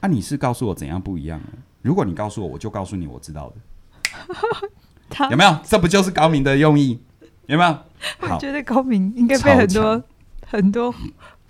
[0.00, 1.40] 啊，你是告诉我怎样不一样？
[1.82, 5.28] 如果你告诉我，我就告诉你我知道的。
[5.30, 5.58] 有没有？
[5.64, 7.00] 这不就是高明的用意？
[7.46, 7.78] 有没有？
[8.20, 10.02] 我觉得高明应该被很多
[10.46, 10.94] 很多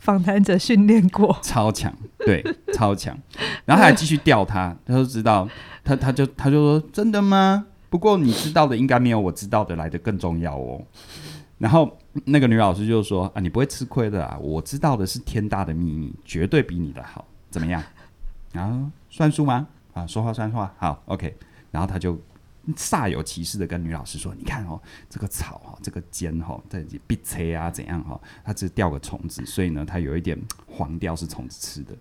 [0.01, 3.17] 访谈者训练过， 超强，对，超强。
[3.65, 5.49] 然后他还继续钓他， 他就知道，
[5.85, 7.67] 他他就他就说：真的吗？
[7.89, 10.83] 不过你知道的应该没有我知道的来得更重要哦。”
[11.59, 14.39] 然后那个女老师就说：“啊，你不会吃亏的啊！
[14.41, 17.27] 我知道的是天大的秘密，绝对比你的好。
[17.51, 17.83] 怎么样？
[18.55, 19.67] 啊，算数吗？
[19.93, 20.73] 啊，说话算话。
[20.79, 21.37] 好，OK。
[21.71, 22.19] 然后他就
[22.74, 28.20] 煞有其事的跟女老师说：‘你看哦，这个草哈，这个尖哈，这必切啊，怎样哈？
[28.44, 31.94] 它只是掉个虫子，所以呢，它有一点黄掉，是虫子吃的，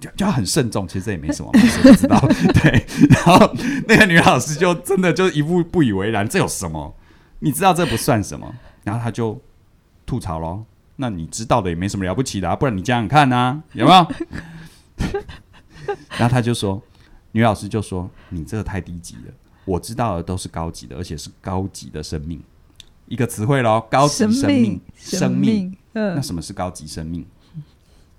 [0.00, 0.86] 就就很慎重。
[0.86, 2.18] 其实这也没什么， 谁不知道？
[2.62, 2.86] 对。
[3.10, 3.54] 然后
[3.88, 6.94] 那个女老师就真的就一副不以为然，这有什么？”
[7.40, 9.40] 你知道这不算什么，然后她就
[10.06, 10.64] 吐槽咯。
[10.96, 14.06] 那你知道的也没什么了不起的啊，不然你想想看啊，有没有？
[16.16, 16.80] 然后她就说，
[17.32, 19.34] 女老师就说：“你这个太低级了，
[19.64, 22.40] 我知道的都是高级的，而且是高级的生命。
[23.06, 25.76] 一个词汇咯，高级生命，生命。
[25.92, 27.24] 那什么是高级生命？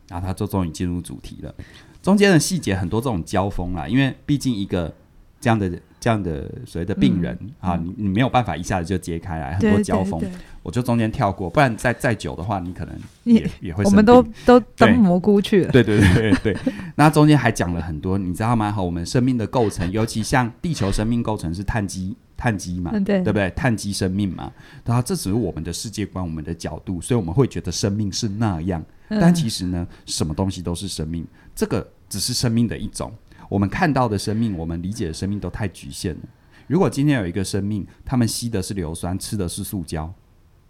[0.08, 1.54] 然后他就终于进入主题了，
[2.02, 4.94] 中间的细节很多这种交锋啦，因为毕竟一个
[5.40, 5.72] 这样的。”
[6.06, 10.22] 这样的所谓的病人、嗯、啊，你你没有办法一下子就揭开来，很多交锋，
[10.62, 13.84] 我就中间跳过，不然再再久的话，你可能也也，也会。
[13.86, 15.72] 我们都都当蘑菇去了。
[15.72, 16.58] 对 对对对对，
[16.94, 18.72] 那中间还讲了很多，你知道吗？
[18.72, 23.50] 哈，我们生命的构成，尤其像地球生命构成是碳基碳基嘛，对，对不对？
[23.56, 24.52] 碳基生命嘛，
[24.86, 33.12] 然后这只是我们的世界观，我们的角度，所以我们会觉得生命是那样，但其实呢，什么东西都是生命，这个只是生命的一种。
[33.50, 36.22] 我们看到的生命，我们理解的生命都太局限了。
[36.68, 40.12] 如果今天有一个生命，他们吸的是硫酸，吃的是塑胶，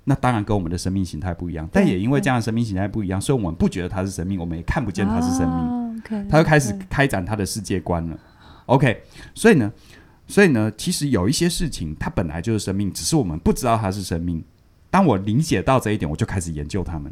[0.03, 1.67] 那当然跟我们的生命形态不一样。
[1.71, 5.85] 但也因为这样的生命形态不一样，所以我们不觉得它是生命，我们也看不见它是生命。
[6.29, 8.19] 他就开始开展他的世界观了。
[8.67, 9.01] OK，
[9.33, 9.71] 所以呢，
[10.27, 14.43] 所以呢，其实有一些事情它本来就是生命，只是我们不知道它是生命。
[14.91, 17.11] 当我理解到这一点，我就开始研究它们，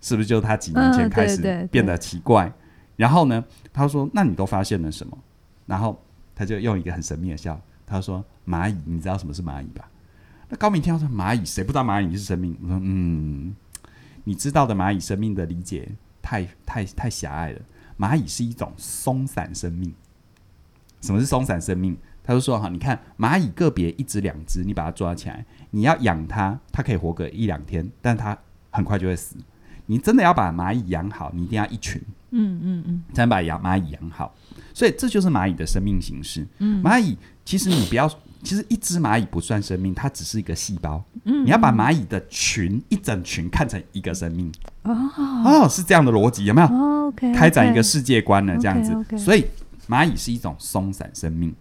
[0.00, 0.26] 是不是？
[0.26, 2.52] 就是他几年前开始变得奇怪。
[3.00, 5.16] 然后呢，他说：“那你都发现了什么？”
[5.64, 5.98] 然后
[6.34, 9.88] 他就用一个很神秘的笑，他说：“蚂蚁，你知道什么是蚂蚁吧？”
[10.50, 13.56] 那高明听到说：“蚂蚁，谁不知道蚂蚁是生命？”我说：“嗯，
[14.24, 17.60] 你知道的蚂蚁生命的理解太太太狭隘了。
[17.98, 19.94] 蚂蚁是一种松散生命。
[21.00, 21.96] 什么是松散生命？
[22.22, 28.36] 他就说：哈，你看蚂蚁个别一只两只，你把它抓起来，你要养它，它可以活个一两天，但它
[28.70, 29.36] 很快就会死。
[29.86, 31.98] 你真的要把蚂蚁养好，你一定要一群。”
[32.30, 34.34] 嗯嗯嗯，才能把养蚂蚁养好，
[34.72, 36.46] 所以这就是蚂蚁的生命形式。
[36.58, 38.08] 嗯，蚂蚁其实你不要，
[38.42, 41.02] 其实一只蚂蚁不算生命，它只是一个细胞。
[41.24, 44.52] 嗯，你要把蚂蚁的群一整群看成一个生命。
[44.82, 44.94] 哦
[45.44, 46.68] 哦，是这样的逻辑，有没有？
[46.68, 49.18] 哦，OK，开展一个世界观了，这样子。
[49.18, 49.46] 所以
[49.88, 51.54] 蚂蚁是一种松散生命。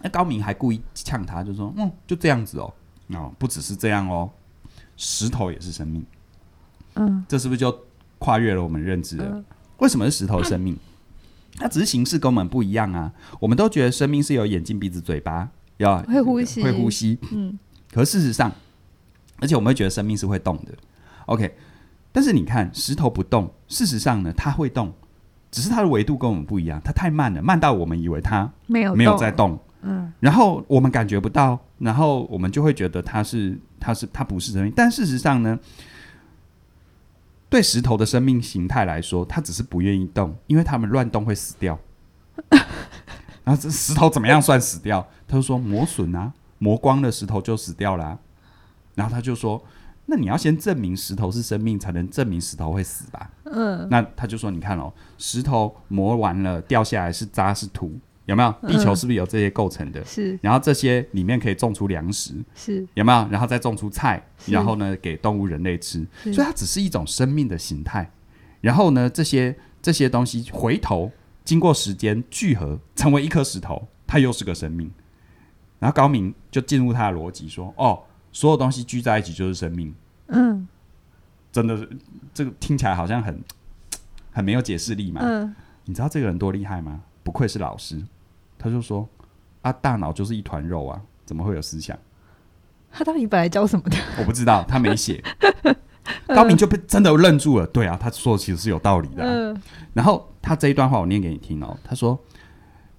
[0.00, 2.72] 那高明还故意呛他，就说：“嗯，就这样子哦，
[3.08, 4.28] 哦，不只是这样哦，
[4.96, 6.04] 石头也是生命。”
[6.94, 7.76] 嗯，这是不是就
[8.18, 9.44] 跨越了我们认知了？
[9.78, 10.76] 为什么是石头生命？
[11.58, 13.12] 它只是形式跟我们不一样啊！
[13.38, 17.18] 我们都觉得生命是有眼睛、鼻子、嘴巴，要会呼吸，会呼吸。
[17.30, 17.58] 嗯，
[17.92, 18.50] 可事实上，
[19.38, 20.72] 而且我们会觉得生命是会动的。
[21.26, 21.54] OK，
[22.10, 24.90] 但是你看石头不动，事实上呢，它会动，
[25.50, 29.58] 只是它的维度跟我们不一样，它太慢了，慢到我们以为它没有没有在动。
[29.82, 35.58] 嗯，然后我们感觉不到，然后我们就会觉得它是它是它不是生命，但事实上呢？
[37.52, 41.78] 对石头的生命形态来说，它只是不愿意动，因为它们乱动会死掉。
[43.44, 45.06] 然后这石头怎么样算死掉？
[45.28, 48.18] 他就说磨损啊，磨光了石头就死掉了啊。
[48.94, 49.62] 然后他就说，
[50.06, 53.30] 那你要先证明石头是生命，才能证明石头会死吧？
[53.44, 53.86] 嗯。
[53.90, 58.54] 那他就说，你看哦，石头磨完了掉下来是渣是土，有没有？
[58.68, 60.00] 地球是不是由这些构成的？
[60.00, 60.38] 嗯、是。
[60.40, 63.28] 然后这些里面可以种出粮食，是有没有？
[63.30, 68.10] 然后再种出菜，然后呢给动物人类吃，所以它只是一种生命的形态。
[68.60, 71.10] 然后呢，这些这些东西回头
[71.44, 74.90] 经过时间聚合成为一颗石头，它又是个生命。
[75.80, 79.92] 然后高明就进入他的逻辑说：“哦，所有东西聚在一起就是生命。”
[80.28, 80.68] 嗯，
[81.50, 81.88] 真的是
[82.32, 83.42] 这个听起来好像很
[84.30, 85.20] 很没有解释力嘛。
[85.24, 85.52] 嗯，
[85.86, 87.00] 你知道这个人多厉害吗？
[87.24, 88.00] 不愧是老师。
[88.62, 89.08] 他就说
[89.62, 91.98] ：“啊，大脑就是一团肉啊，怎么会有思想？”
[92.92, 93.96] 他到底本来教什么的？
[94.18, 95.22] 我不知道，他没写。
[96.28, 97.66] 高明就被真的愣住了。
[97.66, 99.56] 对啊，他说的其实是有道理的
[99.92, 101.76] 然后他这一段话我念给你听哦。
[101.82, 102.18] 他说。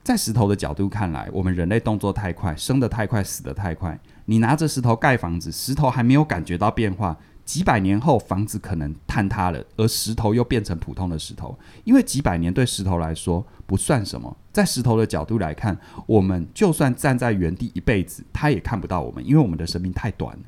[0.04, 3.98] 在石头的角度看来，我们人类动作太快，生得太快，死得太快。
[4.26, 11.58] 你拿着石头盖房子，石头还没有感觉到变化，几百年后房子可能坍塌了，而石头又变成普通的石头。
[11.84, 14.36] 因为几百年对石头来说不算什么。
[14.52, 20.44] 在石头的角度来看，我们就算站在原地一辈子，它也看不到我们，因为我们的生命太短了。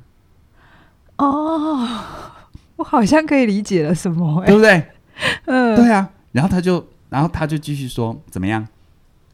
[1.17, 1.88] 哦，
[2.75, 4.88] 我好像可以理解了什么，欸，对不对？
[5.45, 6.12] 嗯，对啊。
[6.31, 8.67] 然后他就，然后他就继续说，怎么样？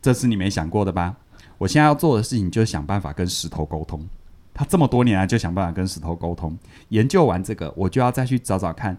[0.01, 1.17] 这是你没想过的吧？
[1.57, 4.07] 我现在要做的事情就是想办法跟石头沟通。
[4.53, 6.57] 他这么多年来就想办法跟石头沟通。
[6.89, 8.97] 研究完这个，我就要再去找找看，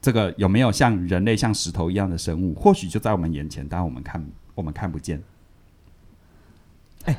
[0.00, 2.54] 这个有没有像人类、像石头一样的生物？
[2.54, 4.24] 或许就在我们眼前，但我们看
[4.54, 5.22] 我们看不见。
[7.04, 7.16] 哎，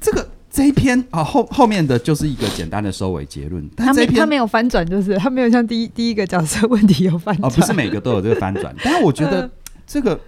[0.00, 3.68] 这个这一篇啊，后后面的就是一个简单的收尾结论。
[3.76, 7.50] 但这一篇他没有翻转，就是他没有像第一第一个角色问题有翻转。
[7.50, 8.74] 哦，不是每个都有这个翻转。
[8.82, 9.50] 但是我觉得
[9.86, 10.20] 这个。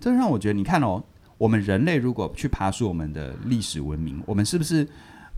[0.00, 1.02] 这让我觉得，你看哦，
[1.36, 4.86] 我们人类如果去爬树我们的历史文明，我们是不是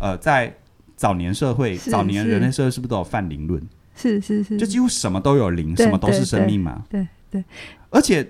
[0.00, 0.52] 呃，在
[0.96, 3.62] 早年社会、早年人类社会是不是都有泛灵论？
[3.94, 6.82] 是是是，就几乎什么都有灵，什么都是生命嘛。
[6.88, 7.44] 对对，对。
[7.90, 8.26] 而且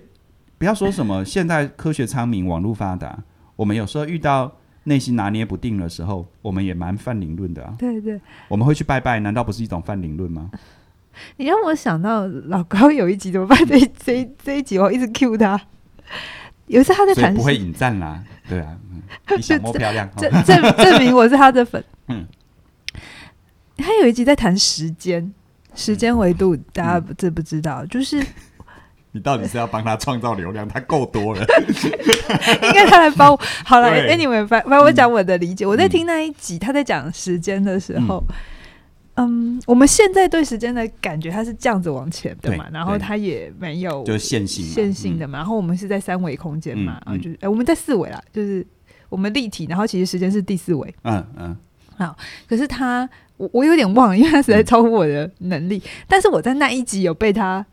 [0.59, 3.17] 不要说什么现代科学昌明、网络发达，
[3.55, 4.53] 我们有时候遇到
[4.85, 7.75] 内心拿捏不定的时候，我们也蛮泛灵论的啊。
[7.79, 10.51] 对对，我们会去拜拜，难道不是一种泛灵论吗？
[11.37, 13.59] 你让我想到老高有一集怎么办？
[13.67, 15.61] 这这这一集我一直 cue 他。
[16.67, 18.77] 有一次他在谈，不会引战啦，对啊，
[19.37, 21.83] 比小莫漂亮，证证证明我是他的粉。
[22.09, 22.27] 嗯，
[23.77, 25.33] 他有一集在谈时间，
[25.75, 27.85] 时间维度，嗯、大家知不知道？
[27.87, 28.23] 就是
[29.13, 31.45] 你到底是要帮他创造流量，他够多了，
[32.63, 33.41] 应该他来帮我。
[33.65, 38.25] 好了，Anyway，反反正我讲我的理解，嗯、我在听那一集他在讲时间的时候。
[38.29, 38.35] 嗯
[39.17, 48.67] 嗯，我们现在对时间的感觉，它是这样子往前的嘛，然后它也没有就是线性线性的嘛，然后我们是在三维空间嘛，嗯、然后就是哎、欸，我们在四维啦，就是
[49.11, 51.57] 我们立体，然后其实时间是第四维，嗯嗯，
[51.99, 52.17] 好，
[52.49, 57.67] 可是他我我有点忘了，因为他实在超乎我的能力，嗯、但是我在那一集有被他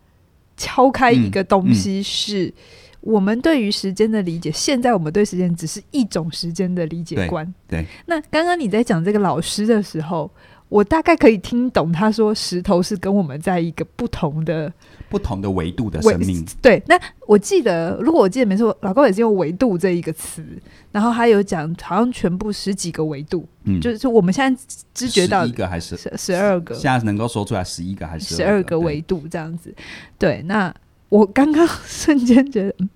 [0.58, 2.54] 敲开一个东西，是
[3.00, 7.86] 我们对于时间的理解，现在我们对时间只是一种时间的理解观，对，对。
[8.08, 10.30] 那刚刚你在讲这个老师的时候。
[10.70, 14.70] 我大概可以听懂他说石头是跟我们在一个不同的、
[15.10, 16.46] 不同的维度的生命。
[16.62, 20.44] 对，那我记得，如果我记得没错，老高也是用“维度”这一个词，
[20.92, 29.74] 然后他有讲好像全部十几个维度，嗯，就是我们现在知觉到一个还是十十二个，现在能够说出来十一个还是十二个维度这样子。
[30.18, 30.74] 对，那
[31.10, 32.90] 我刚刚瞬间觉得，嗯，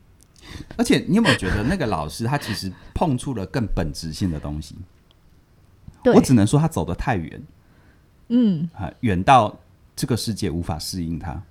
[0.78, 4.76] 而且你有没有觉得那个老师他其实碰触了更本质性的东西？
[6.04, 7.42] 对，我只能说他走得太远。
[8.30, 9.60] 嗯，啊，远到
[9.96, 11.42] 这个世界无法适应它。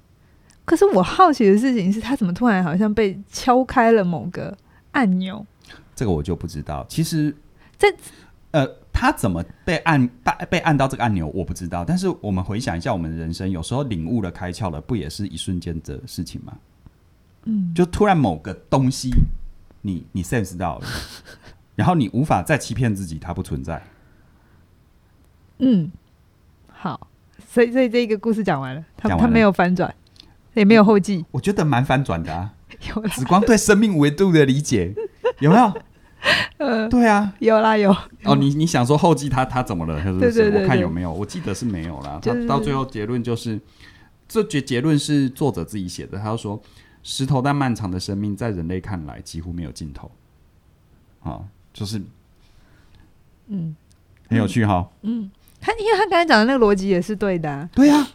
[0.71, 4.57] 可是我好奇的事情是他怎么突然好像被敲开了某个
[4.93, 5.45] 按钮？
[5.97, 6.87] 这个我就不知道。
[6.89, 7.35] 其实，
[7.77, 7.93] 在
[8.53, 11.85] 呃，他怎么被按被被按到这个按钮，我不知道。
[11.85, 16.57] 但是我们回想一下，我们的人生有时候领悟了、开窍了，不也是一瞬间的事情吗？
[17.47, 19.11] 嗯，就突然某个东西
[19.83, 20.87] 你，你你 sense 到了，
[21.75, 23.83] 然后你无法再欺骗自己，它不存在。
[25.59, 25.91] 嗯。
[26.69, 27.09] 好，
[27.49, 29.93] 所以所以这一个故事讲完了，他他没有翻转，
[30.55, 32.55] 也没有后继，我觉得蛮反转的啊。
[32.95, 34.95] 有啦只光对生命维度的理解
[35.41, 35.73] 有没有？
[36.59, 37.91] 呃，对啊，有啦有。
[38.25, 40.03] 哦，你你想说后继他他怎么了？
[40.03, 40.51] 是不是？
[40.51, 41.13] 我看有没有？
[41.13, 42.19] 我记得是没有啦。
[42.23, 43.61] 就是、他到最后结论就是，
[44.29, 46.19] 这结结论是作者自己写的。
[46.19, 46.61] 他说，
[47.03, 50.11] 石头但漫长的生命在人类看来几乎没有尽头。
[51.23, 51.41] 啊，
[51.73, 52.01] 就是，
[53.49, 53.75] 嗯，
[54.29, 54.89] 很有趣哈。
[55.03, 55.23] 嗯。
[55.23, 55.31] 嗯
[55.63, 58.09] 他因为他刚才讲的那个逻辑也是对的，啊，对呀，啊，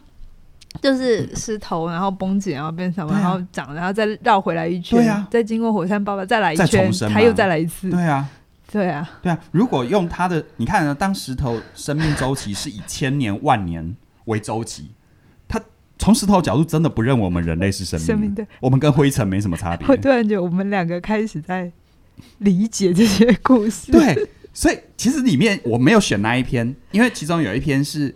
[0.82, 8.28] 就是石头，然后绷紧，然后变成，啊，然后长，然后再绕回来一圈，对啊，再经过火山爆发再来一圈，还又再来一次，对啊，
[8.70, 9.38] 对啊，对啊。
[9.52, 10.94] 如果用他的，你看呢？
[10.94, 13.96] 当石头生命周期是以千年万年
[14.26, 14.90] 为周期，
[15.48, 15.60] 他
[15.98, 19.86] 从石头角度真的不认为我们人类是生命，生命对，我们跟灰尘没什么差别。
[19.88, 21.70] 我突然觉得我们两个开始在
[22.38, 23.92] 理解这些故事。
[23.92, 28.14] 对，所以其实里面我没有选那一篇，因为其中有一篇是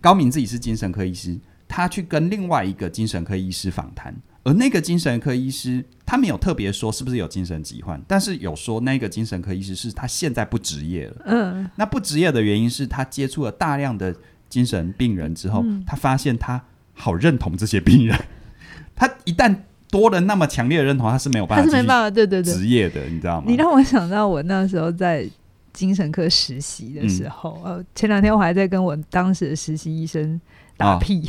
[0.00, 1.36] 高明自己是精神科医师，
[1.78, 4.12] 他去跟另外一个精神科医师访谈，
[4.42, 11.16] 而那个精神科医师他没有特别说是不是有精神疾患，但是有说那个精神科医师是他现在不职业了。
[11.26, 14.12] 嗯，那不职业的原因是他接触了大量的
[14.48, 16.60] 精神病人之后，嗯、他发现他
[16.94, 18.18] 好认同这些病人，
[18.96, 19.54] 他一旦。
[19.90, 23.46] 多了那么强烈的认同，他是没有办法，他是没办法，对对对，职业的，你知道吗？
[23.48, 25.26] 你让我想到我那时候在
[25.72, 30.38] 精神科实习的时候，呃、嗯，前两天我还在跟我当时的实习医生
[30.78, 31.20] 打屁，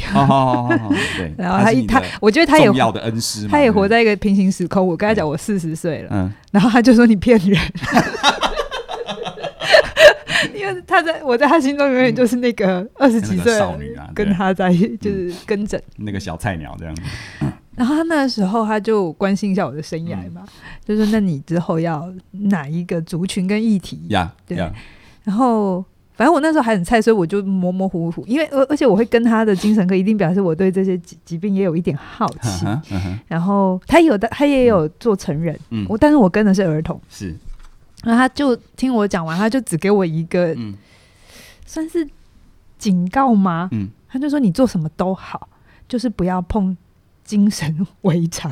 [1.17, 4.85] 对， 然后他一他，我觉得他也要的恩师，他也活在一个平行时空。
[4.85, 7.49] 我跟他讲我四十岁了，嗯， 然后他就说你骗人，
[10.53, 14.71] 因为他在我在他心中永远就是那个二十几岁少女啊，跟他在
[15.01, 17.01] 就是跟诊那个小菜鸟这样子。
[17.75, 20.49] 然后他那时候他就关心一下我的生涯嘛，嗯、
[20.85, 24.57] 就说：“那你之后要哪一个族群跟议题？”呀，对。
[25.23, 25.83] 然后
[26.19, 28.25] 反正我那时候还很菜，所以我就模模糊糊。
[28.27, 32.65] 因为而而且我会跟他的精神科，一定表示我对这些疾疾病也有一点好奇。
[32.65, 37.33] 嗯嗯、然后他有的他也有做成人，嗯，我但是我跟的是儿童，是。
[38.03, 40.73] 然后他就听我讲完，他就只给我一个，嗯、
[41.65, 42.05] 算是
[42.77, 43.69] 警告吗？
[43.71, 45.47] 嗯，他就说：“你做什么都好，
[45.87, 46.75] 就是不要碰。”
[47.29, 48.51] 精神 违常，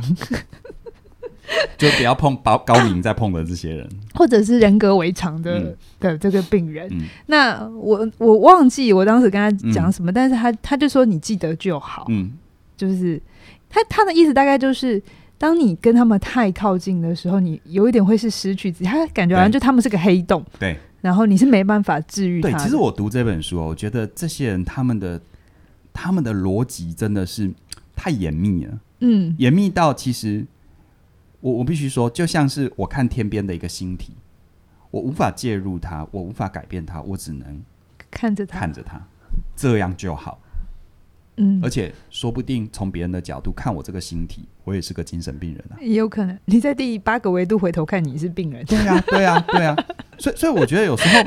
[1.78, 6.88] 就不要碰高高明在碰的这些人， 或者是人格为常的、嗯、的这个病人。
[6.92, 12.06] 嗯、那我我忘记我当时跟他讲什么，嗯、但是他他就说，你记得就好。
[12.10, 12.34] 嗯，
[12.76, 13.22] 就是
[13.70, 15.02] 他他的意思大概就是，
[15.38, 18.90] 当你跟他们太靠近的时候，你有一点会是失去自己。
[18.90, 20.44] 他感觉好像就他们是个黑洞。
[20.60, 22.42] 对，然后你是没办法治愈。
[22.42, 25.22] 对，其实我读这本书，我觉得这些人他们的
[25.94, 27.52] 他们的逻辑真的是。
[28.00, 30.46] 太严密了，嗯，严密到其实
[31.40, 34.14] 我我必须说，就像是我看天边的一个星体，
[34.92, 37.62] 我无法介入它，我无法改变它，我只能
[38.10, 39.02] 看着它，看着它，
[39.56, 40.40] 这样就好。
[41.40, 45.78] 嗯，而且说不定从别人的角度看我这个星体，我也是个精神病人啊。
[45.80, 48.66] 也有可能你在第八个维度回头看你是病人。
[48.66, 49.76] 对啊， 对啊，对啊。
[50.18, 51.24] 所以，所以我觉得有时候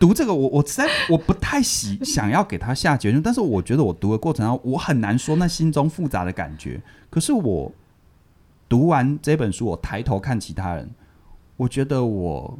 [0.00, 6.82] 读这个我，我我实在我不太喜想要给他下结论，但是我觉得我读的过程中，我很难说那心中复杂的感觉。
[7.08, 7.72] 可是我
[8.68, 10.90] 读完这本书，我抬头看其他人，
[11.56, 12.58] 我觉得我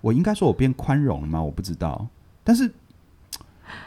[0.00, 1.42] 我应该说我变宽容了吗？
[1.42, 2.08] 我不知道，
[2.44, 2.72] 但是。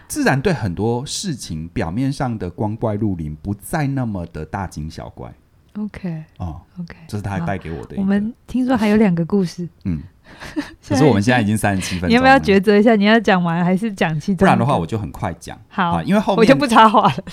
[0.07, 5.31] 自然对很多事情表面上的光怪陆离不再那么的大惊小怪。
[5.77, 7.95] OK，哦，OK，这是他带给我的。
[7.97, 9.67] 我们听说还有两个故事。
[9.83, 10.01] 嗯，
[10.87, 12.95] 可是我们现在已经三十七分钟，你要不要抉择一下？
[12.95, 14.37] 你要讲完还是讲其中？
[14.37, 15.59] 不然的话，我就很快讲。
[15.67, 17.23] 好，因为后面我就不插话了。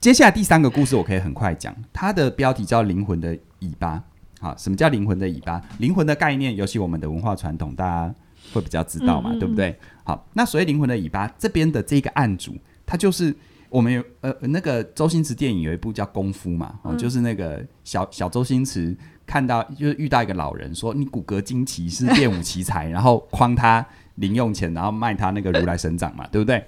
[0.00, 3.96] 接下来第三个故事我可以很快讲，它的标题叫《灵魂的尾巴》。
[4.38, 5.60] 好，什么叫灵魂的尾巴？
[5.78, 8.14] 灵魂的概念，尤其我们的文化传统，大家
[8.52, 9.76] 会比较知道嘛，嗯嗯对不对？
[10.04, 13.34] 好，那所谓灵魂的尾巴这边的这个案主，他就是
[13.70, 23.84] 我们有呃那个周星驰电影有一部叫《功夫》嘛，哦，就是那个小小周星驰看到就是遇到一个老人说，你骨骼惊奇是练武奇才，然后诓他
[24.16, 26.62] 零用钱，然后卖他那个如来神掌嘛，对不对？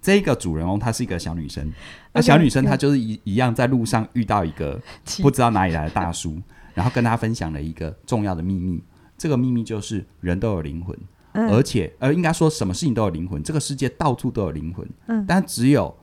[0.00, 1.72] 这个主人翁她是一个小女生，
[2.12, 4.80] 那小女生她就是一一样在路上遇到一个
[5.22, 6.40] 不知道哪里来的大叔，
[6.74, 8.82] 然后跟他分享了一个重要的秘密，
[9.16, 10.96] 这个秘密就是人都有灵魂。
[11.32, 13.40] 而且，呃，应该说，什么事情都有灵魂。
[13.44, 15.96] 这个世界到处都有灵魂，嗯，但只有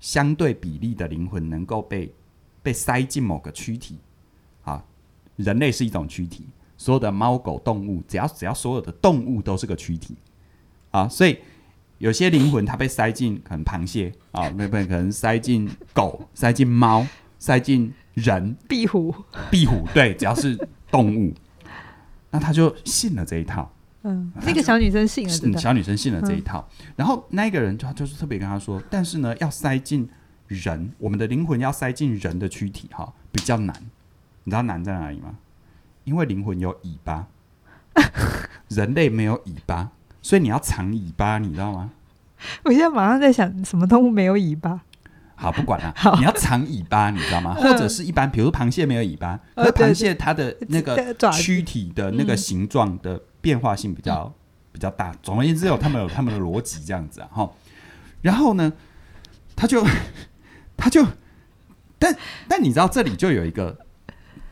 [0.00, 2.12] 相对比例的灵魂能够被
[2.60, 3.98] 被塞进某个躯体。
[4.62, 4.82] 啊，
[5.36, 10.16] 人类是一种躯体，所有的猫狗动物，只要只要所有的动物都是个躯体。
[10.90, 11.38] 啊，所以
[12.00, 17.06] 有些灵魂它被塞进可能螃蟹啊，那边可能塞进狗， 塞进猫，
[17.38, 19.14] 塞进人，壁虎，
[19.50, 20.56] 壁虎，对，只要是
[20.90, 21.34] 动物，
[22.32, 23.70] 那他就信了这一套。
[24.02, 30.08] 嗯，那个小女生信了，嗯小女生信了这一套，嗯、然后那个人就就是特别跟他说，但是呢，要塞进
[30.48, 33.76] 人，我们的灵魂要塞进人的躯体哈，比较难。
[34.44, 35.36] 你知道难在哪里吗？
[36.04, 37.28] 因为灵魂有尾巴，
[38.68, 39.90] 人类没有尾巴，
[40.22, 41.90] 所以你要藏尾巴，你知道吗？
[42.64, 44.80] 我现在马上在想，什么动物没有尾巴？
[45.34, 47.54] 好，不管了，好你要藏尾巴，你知道吗？
[47.54, 53.20] 或者是一般，比如螃蟹没有尾巴，而螃蟹它的那个躯体的那个形状的。
[53.42, 54.30] 变化性比较
[54.70, 55.14] 比较大。
[55.22, 57.50] 总而言之，有他们有他们的逻辑这样子啊，哈。
[58.20, 58.70] 然后呢，
[59.56, 59.82] 他就
[60.76, 61.02] 他就，
[61.98, 62.14] 但
[62.46, 63.78] 但你知道这里就有一个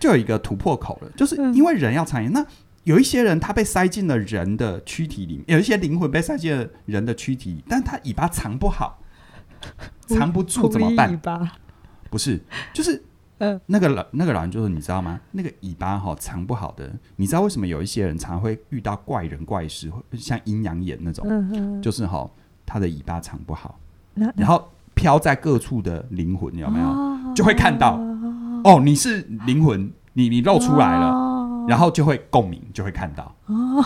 [0.01, 2.33] 就有一个突破口了，就是因为人要长远。
[2.33, 2.43] 那
[2.89, 8.99] 有一些人他被塞进了人的躯体里面，有一些灵魂被塞进了人的躯体里，但他尾巴藏不好，
[10.09, 11.11] 藏不住怎么办？
[11.11, 11.53] 尾巴。
[12.09, 12.41] 不是，
[12.73, 13.05] 就是
[13.41, 15.21] 嗯，那个老那个老人就说：“你知道吗？
[15.33, 22.27] 那个尾巴哈藏不好的，你知道为什么有一些人常会遇到怪人怪事，像阴阳眼那种，嗯嗯，就是哈
[22.65, 23.79] 他的尾巴藏不好，
[24.35, 27.35] 然后飘在各处的灵魂有没有？
[27.35, 28.01] 就会看到
[28.65, 31.38] 哦，你是灵魂，你你露出来了，
[31.69, 33.85] 然后就会共鸣，就会看到哦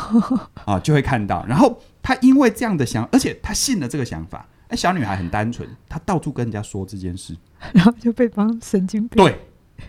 [0.65, 1.45] 啊， 就会看到。
[1.47, 4.47] 然后他因为这样的想，而且他信了这个想法。
[4.69, 7.37] 哎，小女孩很单纯，她到处跟人家说这件事，
[7.75, 9.39] 然后就被帮神经病，对，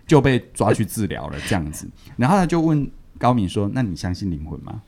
[0.06, 1.90] 就被抓去治疗了这样子。
[2.18, 2.86] 然后他就问
[3.18, 4.82] 高明说：“那你相信灵魂吗？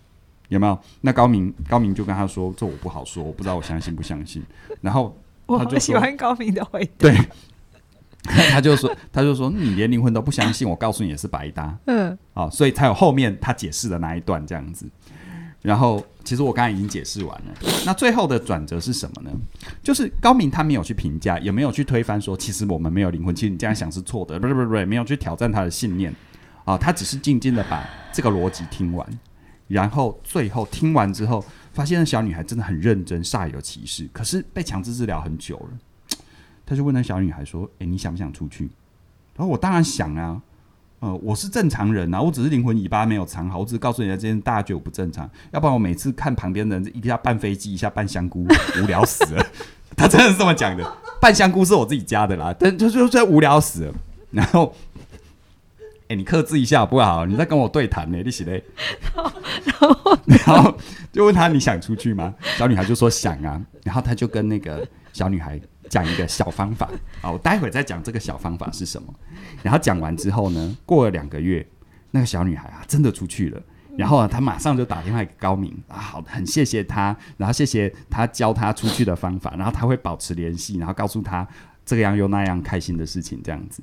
[0.50, 4.44] 有没有？”那高明高明就跟他说：“这我不好说，我不知道我相信不相信。”
[4.82, 7.18] 然后我就喜欢高明的回答，对，
[8.52, 14.90] 他就说：“他就说你连灵魂都不相信，我告诉你也是白搭。”嗯，好，所以才有后面他解释的那一段这样子。
[15.62, 17.54] 然后，其实我刚才已经解释完了。
[17.88, 19.32] 那最后的转折是什么呢？
[19.82, 23.34] 就是高明他没有去评价，也没有去推翻说，其实我们没有灵魂。
[23.34, 26.14] 其实你这样想是错的，不是不是不是，没有去挑战他的信念
[26.66, 26.78] 啊。
[26.78, 29.08] 他只是静静的把这个逻辑听完，
[29.68, 34.08] 然后最后听完之后，发现那小女孩真的很认真，煞有其事。
[34.14, 35.70] 可是被强制治疗很久了，
[36.66, 38.70] 他就问那小女孩说：“诶，你想不想出去？”
[39.36, 40.42] 然后我当然想啊。
[41.02, 48.48] 呃，我是正常人呐、啊，我只是灵魂尾巴没有藏好，我只是告诉人家今天大家觉得我不正常，要不然我每次看旁边的人一下扮飞机，一下扮香菇，
[48.82, 49.46] 无聊死了。
[49.96, 53.94] 他真的是这么讲的，扮香菇是我自己家的啦，但就就就无聊死了。
[54.32, 54.74] 然后，
[56.08, 57.26] 哎、你克制一下好不好？
[57.28, 58.64] 你在跟我对谈呢，你是嘞？
[59.66, 60.78] 然后，然后
[61.12, 62.34] 就问他你想出去吗？
[62.58, 65.60] 小女孩就说想啊，然后他就跟那个小女孩。
[65.90, 66.90] 讲一个小方法，
[67.22, 69.14] 好，我待会再讲这个小方法是什么。
[69.64, 71.66] 然后讲完之后呢，过了两个月，
[72.12, 73.62] 那个小女孩啊真的出去了。
[73.98, 81.48] 然后啊，她马上就打电话给高明啊，好，很谢谢他，然后谢谢他教他出去的方法，然后他会保持联系，然后告诉他
[81.86, 83.82] 这个样又那样开心的事情，这样子。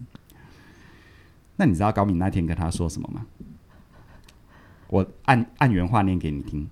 [1.56, 3.24] 那你知道高明那天跟他说什么吗？
[4.88, 6.68] 我按按原话念给你听。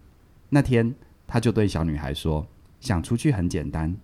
[0.51, 0.95] 那天
[1.27, 2.47] 他就对小女孩说
[2.81, 3.97] ：“想出去很简单。”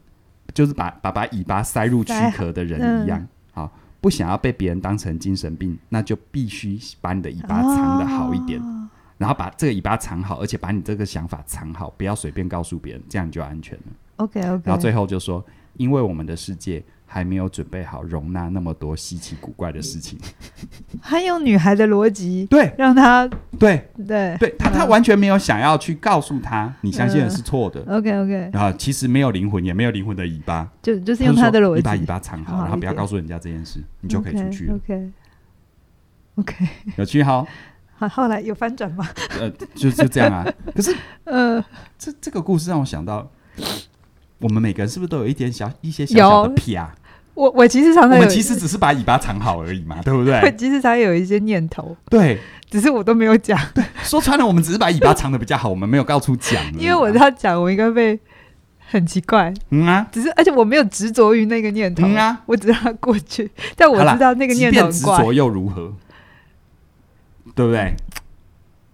[0.57, 8.89] 就是把把把尾巴塞入躯壳的人一样，好、嗯，不想要被别人当成精神病，那就必须把你的尾巴藏得好一点，哦、
[9.19, 13.85] 然后把这个尾巴藏好，而且把你这个想法藏好，不要随便告诉别人，这样你就安全了。
[14.17, 14.63] OK OK。
[14.65, 15.45] 然后最后就说，
[15.75, 16.83] 因为我们的世界。
[17.09, 20.19] 还没有准备好容纳那么多稀奇古怪的事情，
[21.01, 23.27] 还有女孩的逻辑，对，让他
[23.59, 27.81] 对对对，他他完全没有想要去告诉他你相信的是错的。
[27.89, 34.75] OK OK，然后其实没有灵魂，也没有灵魂的尾巴，就就是用他的逻辑，你把尾巴藏好，然后不要告诉人家这件事，你就可以出去了。
[34.75, 35.13] OK
[36.35, 37.47] OK，有趣哈。
[37.95, 39.09] 好，后来有翻转吗？
[39.41, 40.45] 呃，就就这样啊。
[40.75, 40.95] 可是
[41.25, 41.65] 呃，
[41.97, 43.31] 这这个故事让我想到。
[44.39, 46.95] 我们每个人是不是都有一点小一些小小的癖啊？
[47.34, 50.41] 我我其实常常，我们其实只是把尾巴藏好而已嘛，对不对？
[50.45, 52.39] 我其实常常有一些念头，对，
[52.70, 53.59] 只是我都没有讲。
[53.74, 56.62] 对，说穿了，我们只是把尾巴藏的比较好，我们没有到处讲。
[56.78, 58.18] 因为我要讲，我应该被
[58.89, 59.53] 很奇怪。
[59.68, 62.07] 嗯啊，只是而且我没有执着于那个念头。
[62.07, 63.51] 嗯啊，我只让它过去。
[63.76, 65.93] 但我知道那个念头执着又如何？
[67.55, 67.95] 对不对？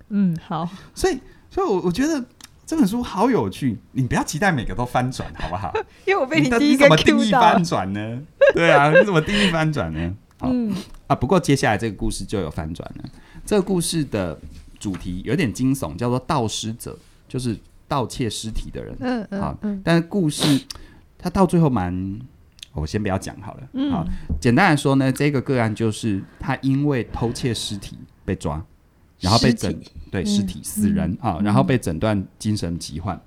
[0.08, 0.68] 嗯，好。
[0.94, 2.24] 所以，所以我我觉得。
[2.72, 5.70] 这本书好有趣，你不要期待每个都翻转，好不好？
[6.08, 6.96] 因为我被你第一个 Q 到。
[6.96, 8.22] 你怎么定义翻转呢？
[8.54, 10.14] 对啊， 你怎么定义翻转呢？
[10.38, 10.74] 好、嗯、
[11.06, 13.04] 啊，不过接下来这个故事就有翻转了。
[13.44, 14.40] 这个故事的
[14.80, 16.98] 主题有点惊悚，叫做盗尸者，
[17.28, 17.54] 就是
[17.86, 18.96] 盗窃尸体的人。
[19.00, 19.40] 嗯嗯。
[19.42, 20.58] 好，但是故事
[21.18, 22.18] 它到最后蛮……
[22.72, 23.60] 我先不要讲好了。
[23.74, 23.92] 嗯。
[23.92, 24.02] 好，
[24.40, 28.64] 简单来说呢，这个个案就是他因为偷窃尸体被抓。
[29.22, 33.18] 然后被诊对尸体死人啊，然后被诊断精神疾患，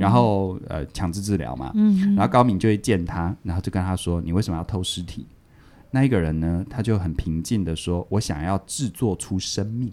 [0.00, 5.26] 然后呃强制治疗嘛，嗯然后高敏就会见他，然后就跟他说：“你为什么要偷尸体？”
[5.92, 9.92] 那一个人呢，他就很平静的说：“我想要制作出生命，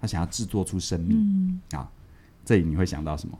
[0.00, 1.88] 他想要制作出生命啊。”
[2.44, 3.38] 这里你会想到什么？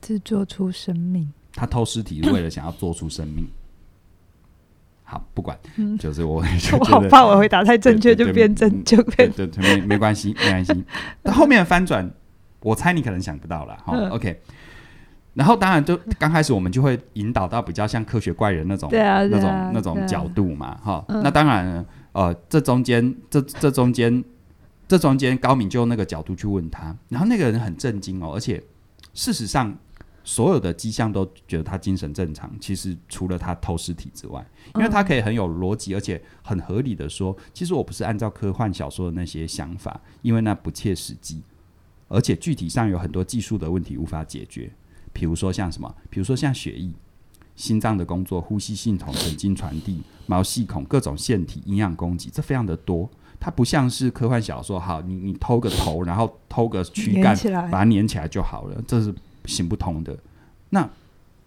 [0.00, 1.30] 制作出生命？
[1.52, 3.46] 他偷尸体是为了想要做出生命。
[5.14, 10.84] 好，不管， 嗯、就是我，就我好怕我回答太正确就变正就变对对，没没关系没关系。
[11.22, 12.10] 那 后面的翻转，
[12.60, 13.76] 我猜你可能想不到了。
[13.84, 14.40] 哈、嗯、，OK。
[15.34, 21.22] 然后当然就刚开始我们就会引导到比较像科学怪人那种、啊、那种、啊、那种角度嘛，哈、嗯。
[21.22, 24.24] 那当然呃，这中间这这中间
[24.88, 28.60] 这中间高敏就用那个角度去问他，然后那个人很震惊哦，而且
[29.12, 29.76] 事实上。
[30.24, 34.44] 所有的迹象都觉得他精神正常，其实除了他偷尸体之外，
[34.74, 41.42] 因为他可以很有逻辑，而且很合理的说，其实我不是按照科幻小说的那些想法，因为那不切实际，
[42.08, 44.72] 而且具体上有很多技术的问题无法解决，
[45.12, 46.90] 比如说像什么，比如说像血液，
[47.54, 53.08] 心脏的工作、呼吸系统、神经传递、毛细孔、各种腺体、营养供给，这非常的多。
[53.38, 57.36] 它不像是科幻小说，好，你你偷个头，然后偷个躯干，
[57.70, 59.14] 把它粘起来就好了，这是
[59.46, 60.16] 行不通的。
[60.70, 60.88] 那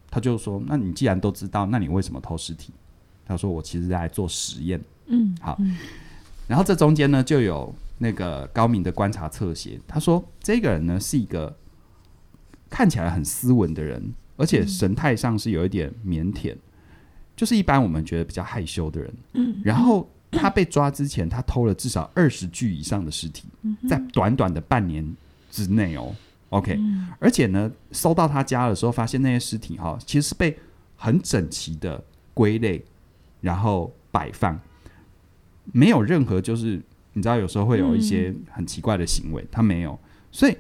[0.09, 2.71] 他就说，那你既然都知道，那你为什么偷尸体？
[3.25, 4.79] 他说，我其实在做实验。
[5.07, 5.59] 嗯，好。
[6.47, 9.79] 然后这中间呢，就有那个高明的观察侧写。
[9.85, 11.53] 他说，这个人呢是一个
[12.69, 16.55] 看起来很斯文的人，而且神态上是有一点腼腆，
[17.35, 19.13] 就是一般我们觉得比较害羞的人。
[19.33, 23.49] 嗯，然后他被抓之前，他偷了至少二十具以上的尸体，
[23.89, 25.05] 在短短的半年
[25.51, 26.15] 之内哦。
[26.49, 26.79] OK，
[27.19, 30.57] 而且呢，搜到他家的时候，发现那些尸体哈，其实是被
[30.95, 32.01] 很整齐的
[32.33, 32.83] 归类，
[33.41, 34.57] 然后摆放。
[35.73, 36.81] 没有任何，就是
[37.11, 39.99] 你知道，有时候会有一些很奇怪的行为，他、嗯、没有。
[40.31, 40.55] 所以，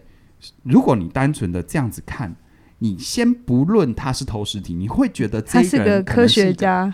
[0.63, 2.35] 如果你单纯的这样子看，
[2.79, 6.93] 你先不论他是偷尸体，你会觉得他是个科学家。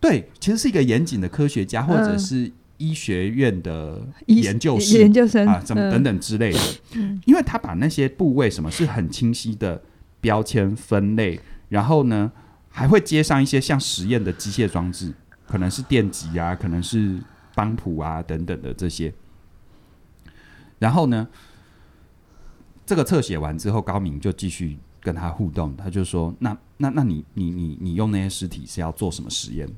[0.00, 2.50] 对，其实是一个严谨的科学家，或者是
[2.82, 6.60] 医学院的研究室、研究生啊，怎么等等之类的。
[6.94, 9.82] 嗯、因为他把那些部位什么是很清晰的
[10.20, 12.32] 标签分类，然后呢，
[12.68, 15.12] 还会接上一些像实验的机械装置，
[15.46, 17.18] 可能是电极啊，可能是。
[17.54, 19.12] 帮谱啊，等等的这些，
[20.78, 21.28] 然后呢，
[22.86, 29.68] 这个侧写完之后，高明就继续跟他互动，他就说：“那那那你你你你用那些尸体是要做什么实验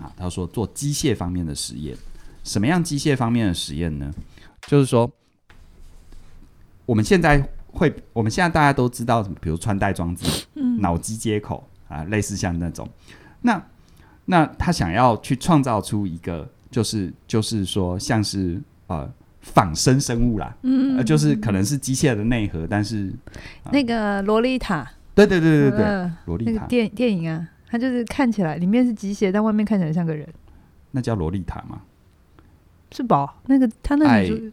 [0.00, 1.96] 啊？”他说：“做机械方面的实验。
[2.44, 4.12] 什么样机械方面的实验呢？
[4.66, 5.10] 就是说，
[6.86, 12.88] 我们现在会，我们现在大家都知道，比如穿戴装置、嗯、脑机接口啊，类似像那种。
[13.42, 13.62] 那
[14.24, 16.48] 那他想要去创造出一个。
[16.70, 23.12] 就是就是说，像是呃仿生生物啦，嗯、呃，就是可能是机械的内核，但是、
[23.64, 25.78] 呃、那个萝莉塔，对对对对对，
[26.26, 30.24] 萝、呃、莉塔那个电电影啊，它就是看起来里面是机械，但外面看起来像个人，
[30.92, 31.82] 那叫萝莉塔吗？
[32.92, 33.36] 是吧？
[33.46, 34.52] 那个他那个，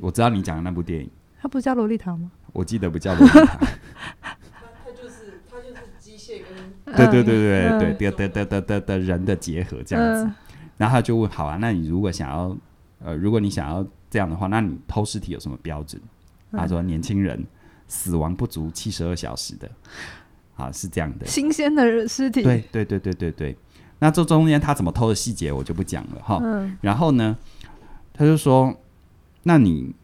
[0.00, 2.30] 我知道你讲的那部电影，他不是叫洛丽塔吗？
[2.52, 3.44] 我记得不叫洛丽塔。
[4.20, 10.22] 他就是他就是机械跟对对对对对对的的的的的人的结合这样子。
[10.24, 10.34] 呃
[10.78, 12.56] 然后他就问：“好啊，那你如果想要，
[13.04, 16.00] 呃，如果你想要这样的话，那你偷尸体有什么标准？”
[16.54, 17.44] 他说：“年轻人
[17.88, 19.68] 死亡不足七十二小时的，
[20.54, 23.56] 啊，是这样的，新鲜的尸体。”对对对对对对。
[23.98, 26.38] 那这中间他怎么偷的细节我就不讲了哈。
[26.42, 26.76] 嗯。
[26.80, 27.36] 然后呢，
[28.12, 28.74] 他就说
[29.44, 29.94] ：“那你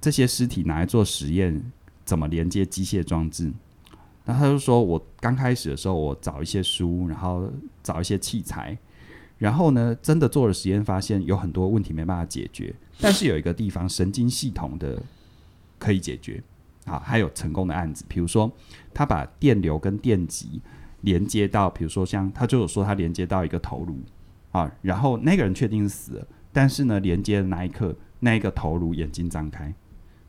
[0.00, 1.72] 这些尸体拿来做实验，
[2.04, 3.52] 怎么连接机械装置？”
[4.24, 7.50] 然后他就说：“我刚开始的时候，我找一些书，然后
[7.82, 8.76] 找一些器材。”
[9.38, 15.02] 然后呢，真的做了实验，发现有很多问题没办法解决，但是有一个地方神经系统的
[15.80, 16.40] 可以解决，
[16.84, 18.48] 啊，还有成功的案子，比如说
[18.94, 20.60] 他把电流跟电极
[21.02, 24.00] 连接到，比如说像他就有说他连接到一个头颅，
[24.50, 29.72] 啊，然后那个人确定是死了，但是呢，连接的那一刻，那一个头颅眼睛张开，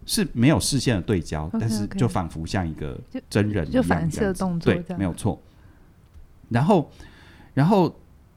[0.06, 1.58] 是没有视线的对焦，okay, okay.
[1.60, 3.00] 但是就仿佛像一个
[3.30, 5.42] 真人一样，就反射动作，对，没有错。
[6.50, 6.92] 然后，
[7.54, 7.96] 然后。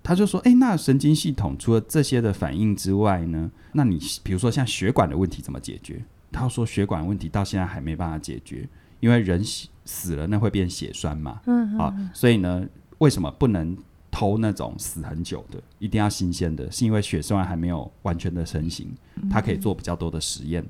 [0.09, 3.51] 他就说：“哎，那神经系统除了这些的反应之外呢？
[3.73, 8.69] 那你比如说像血管的问题怎么解决？”他说：“血管问题到现在还没办法解决，
[9.01, 9.43] 因为人
[9.87, 11.41] 死了那会变血栓嘛。
[11.47, 11.79] 嗯。
[11.79, 12.67] 啊，所以呢，
[12.99, 13.75] 为什么不能
[14.11, 16.71] 偷那种死很久的，一定要新鲜的？
[16.71, 18.95] 是因为血栓还没有完全的成型，
[19.31, 20.63] 它可以做比较多的实验。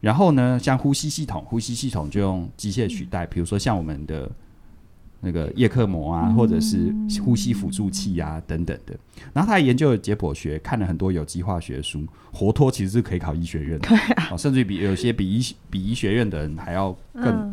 [0.00, 4.30] 然后呢，像呼吸系统，呼吸系统就用机械取代，比如说像我们的。”
[5.20, 8.96] 那个叶克膜啊，或者是呼吸辅助器啊，等等的。
[9.32, 12.06] 然后他还研究了解剖学，看了很多有机化学书。
[12.32, 13.88] 活脱其实是可以考医学院的，
[14.30, 17.47] 啊，甚至于比有些比医比医学院的人还要更、嗯、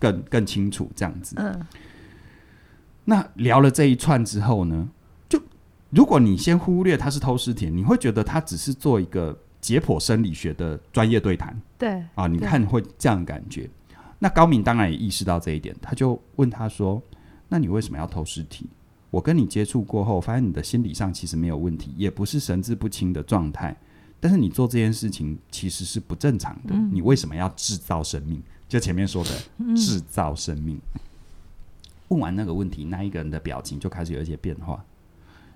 [0.00, 1.36] 更更清楚这样子。
[1.38, 1.64] 嗯。
[3.04, 4.88] 那聊了这一串之后呢，
[5.28, 5.40] 就
[5.90, 11.56] 如果你先忽略他是偷尸体，你会觉得他只是做一个解剖生理学的专业对谈。
[11.78, 12.02] 对。
[12.16, 13.70] 啊，你看会这样感觉。
[14.18, 17.02] 那高明当然也意识到这一点，他就问他说
[17.48, 18.68] ：“那你为什么要偷尸体？
[19.10, 23.74] 我跟你接触过后，发现你的心理上其实没有问题，也不是神志不清的状态。
[24.20, 26.74] 但是你做这件事情其实是不正常的。
[26.74, 28.42] 嗯、你为什么要制造生命？
[28.70, 29.30] 就前面说的
[29.76, 30.80] 制造生命。
[30.94, 31.00] 嗯”
[32.08, 34.82] 问完那个问题，那一个人的表情就开始有一些变化，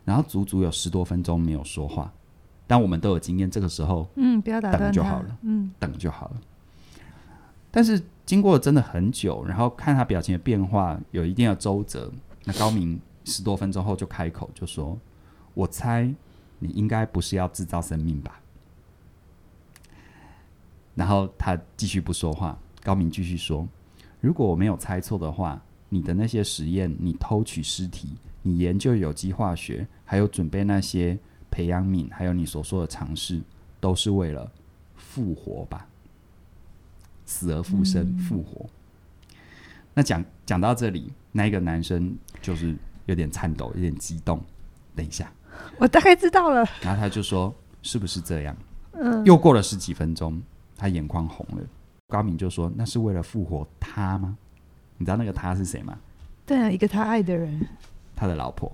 [0.04, 2.12] 然后足足有十多分钟没有说话。
[2.66, 6.36] 但我们都有经验，这个时候，嗯，不要打断就好了，嗯，等就好了。
[7.70, 8.02] 但是。
[8.26, 12.10] 经过了真的很久，然后看他表情的变化，有一定的周折。
[12.44, 14.98] 那高明十多分钟后就开口就说
[15.52, 16.10] ：“我猜
[16.58, 18.40] 你应该不是要制造生命吧？”
[20.96, 22.58] 然后他继续不说话。
[22.84, 23.66] 高明继续说
[24.20, 28.10] ：“如果我没有猜错的话，你的那些实验，你偷取尸体，
[28.42, 31.18] 你研究有机化学，还有准备那些
[31.50, 33.40] 培养皿，还有你所说的尝试，
[33.80, 34.48] 都是为了
[34.96, 35.86] 复活吧？
[37.24, 38.66] 死而复生，复活。
[38.66, 39.36] 嗯、
[39.94, 42.76] 那讲讲到这里，那一个男生就是
[43.06, 44.38] 有点颤抖，有点激动。
[44.94, 45.32] 等一下，
[45.78, 46.68] 我大概知道了。
[46.82, 48.54] 然后他就说：“是不是这样？”
[48.92, 49.24] 嗯。
[49.24, 50.42] 又过了十几分钟，
[50.76, 51.64] 他眼眶红了。
[52.08, 54.36] 高敏就说：“那是为了复活他吗？
[54.98, 55.98] 你知道那个他是谁吗？”
[56.46, 57.66] 对啊，一个他爱的人，
[58.14, 58.70] 他的老婆，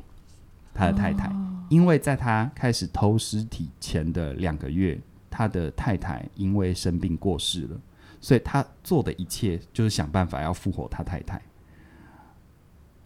[0.74, 1.28] 他的太太。
[1.28, 5.00] 哦、因为在他开始偷尸体前的两个月，
[5.30, 7.80] 他的太太因为生病过世了。
[8.20, 11.40] 所以他做的一切就是想办法要复活他太太。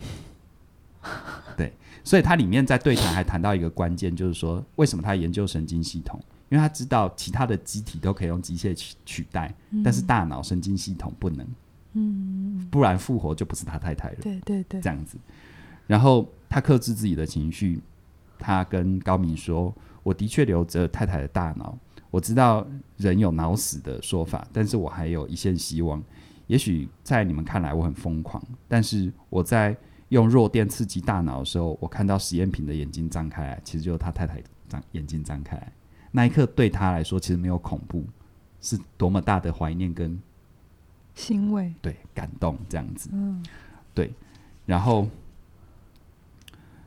[1.57, 1.73] 对，
[2.03, 6.19] 所以他里面在对谈还谈到一个关键，就是说为什么他研究神经系统？
[6.49, 11.47] 因为他知道其他的机体都可以用机械取取代，嗯、但是大脑神经系统不能。
[11.95, 14.17] 嗯，不然复活就不是他太太了。
[14.21, 15.17] 对对对，这样子。
[15.87, 17.81] 然后他克制自己的情绪，
[18.39, 21.79] 他跟高明说：“我的确留着太太的大脑。”
[22.11, 22.67] 我知道
[22.97, 26.03] 人有脑死的说法，但是我还有一线希望。
[26.47, 29.77] 也许在你们看来我很疯狂，但是我在
[30.11, 35.73] 用弱电刺激大脑的时候，我看到实验品的眼睛张开来，其实就是他太太张眼睛张开来。
[36.17, 38.05] 那一刻对他来说其实没有恐怖，
[38.61, 40.17] 是多么大的怀念跟
[41.15, 43.11] 欣慰，对，感动这样子。
[43.13, 43.45] 嗯，
[43.93, 44.15] 对，
[44.65, 45.09] 然后。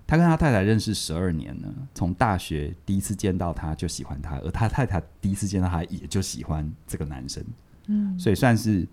[0.09, 7.43] 他跟他太太认识十二年了，从大学第一次见到他就喜欢他，而他太太第一次见到他也就喜欢这个男生，
[7.87, 8.87] 嗯，所以算是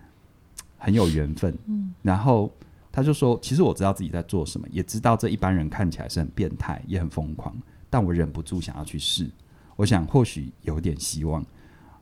[0.77, 1.95] 很有缘分，嗯。
[2.03, 2.53] 然后
[2.91, 7.57] 他就说：“其实我知道自己在做什么，也知道这一般人看起来是很变态，也很疯狂，
[7.89, 9.31] 但我忍不住想要去试。
[9.77, 11.43] 我想或许有点希望，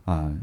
[0.04, 0.38] 啊、呃，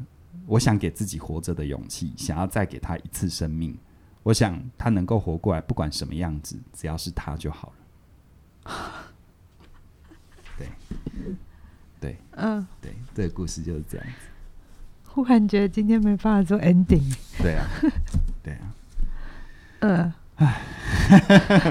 [0.47, 3.77] 我想给自己活着的勇气，想要再给他一次生命。
[4.23, 7.71] 我想他能够活过来，不管什么样子，只要是他就好
[8.65, 8.73] 了。
[10.59, 10.67] ”对，
[12.01, 14.13] 对，嗯，对，这个故事就是这样子。
[15.05, 17.15] 忽然觉得今天没办法做 ending。
[17.41, 17.65] 对啊，
[18.43, 18.73] 对啊，
[19.79, 20.61] 嗯，唉，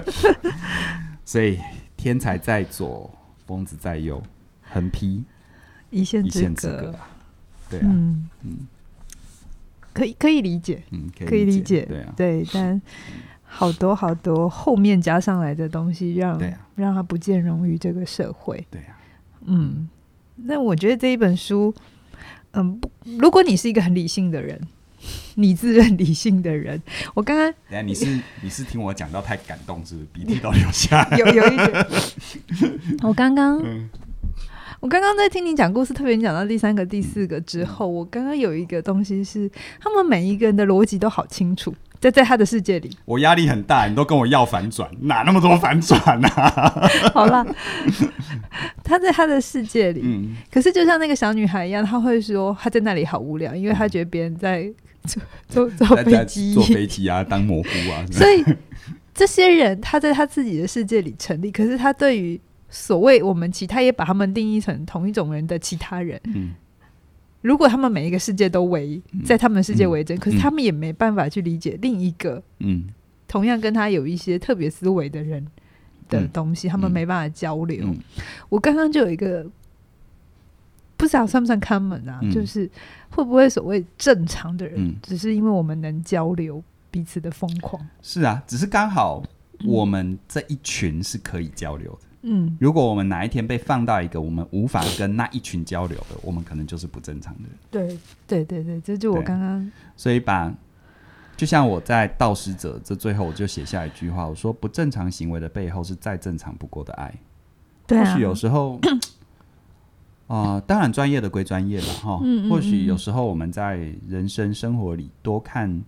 [1.25, 1.61] 所以
[1.97, 3.11] 天才在左，
[3.47, 4.23] 疯子在右，
[4.63, 5.25] 横批
[5.91, 6.95] 一线之隔。
[7.71, 8.29] 对啊，嗯。
[8.43, 8.67] 嗯，
[9.93, 12.81] 可以可以理解，嗯，可以理解，对啊，对，但。
[13.51, 18.63] 好多好多后面加上来的东西让，让、啊、让他不见容于这个社会。
[18.71, 19.01] 对呀、啊，
[19.47, 19.89] 嗯，
[20.37, 21.75] 那我觉得这一本书，
[22.51, 24.61] 嗯，不，如果你是一个很理性的人，
[25.37, 26.81] 你自认理性的人，
[27.15, 30.07] 我刚刚，等下你是你是听我讲到太感动，是不是？
[30.13, 31.17] 鼻涕都流下来？
[31.19, 31.87] 有有一点。
[33.03, 33.89] 我刚刚，嗯、
[34.81, 39.51] 我刚刚在听你讲故事，特别你讲到第三个、第四个之后，嗯、我刚刚有一个东西是，
[39.81, 41.75] 他们每一个人的逻辑都好清楚。
[42.01, 46.89] 在在他的世界里，我压力很大，你都跟我要反转，哪那么多反转啊？
[47.13, 47.45] 好了，
[48.85, 54.73] 他在他的世界里，嗯，可是就像那个小女孩一样，他会说他在那里好无聊，因为他觉得别人在
[55.09, 58.07] 坐坐坐飞机，坐飞机啊，当蘑菇啊。
[58.13, 58.45] 所以
[59.13, 66.55] 这些人他在他自己的世界里成立，可是他对于所谓我们其他也把他们定义成同一种人的其他人，嗯。
[67.41, 72.89] 如果他们每一个世界都为在他们的世界为真，嗯、可是他们也没办法去理解另一个，嗯，
[73.29, 75.47] 同样跟他有一些特别思维的人
[76.09, 77.85] 的东西，嗯、他们没办法交流。
[77.87, 77.97] 嗯、
[78.49, 79.47] 我刚刚就有一个
[80.97, 82.69] 不知道算不算 common 啊，嗯、就是
[83.09, 86.61] 会不会所谓正常的人，嗯、只是因为我们能交流
[86.91, 87.81] 彼此的疯狂？
[88.03, 89.23] 是啊，只是刚好
[89.65, 92.08] 我们这一群是可以交流的。
[92.23, 97.59] 嗯，如果我们哪一天被放到一个我们无法跟那一群交流的，我们可能就是不正常的人。
[97.71, 99.71] 对，对，对，对，这就我刚刚。
[99.97, 100.53] 所以把，
[101.37, 107.15] 就像我在《盗师者》这最后，我就写下一句话，我说：不正常行为的背后是再正常不过的爱。
[107.87, 108.05] 对啊。
[108.05, 108.81] 或许有时候，
[110.27, 112.19] 啊、 呃，当然专业的归专业了哈。
[112.25, 112.51] 嗯嗯嗯。
[112.51, 113.77] 或许有时候我们在
[114.09, 115.83] 人生生活里多看，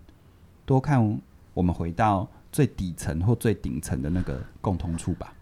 [0.64, 1.20] 多看，
[1.54, 5.34] 我们回到最底层或最顶层的那个共同处吧。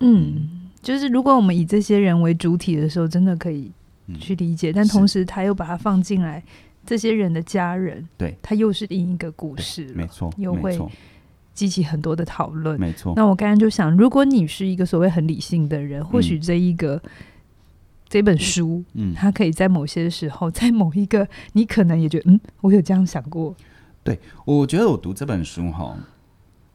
[0.00, 3.70] 嗯，就是如果我们以这些人为主体的时候，真的可以
[4.20, 6.42] 去理解，嗯、但同时他又把它放进来，
[6.84, 10.78] 这些人的家人，对，他又是另一个故事，没错，又会
[11.54, 13.14] 激起很多的讨论，没错。
[13.16, 17.10] 那我刚刚就想，如果你是一个所谓很理性的人，或许这一个、嗯、
[18.08, 23.56] 这本书，嗯，他可以在某些时候， 在某一个你可能也觉得，嗯，我有这样想过。
[24.04, 25.96] 对，我觉得我读这本书哈。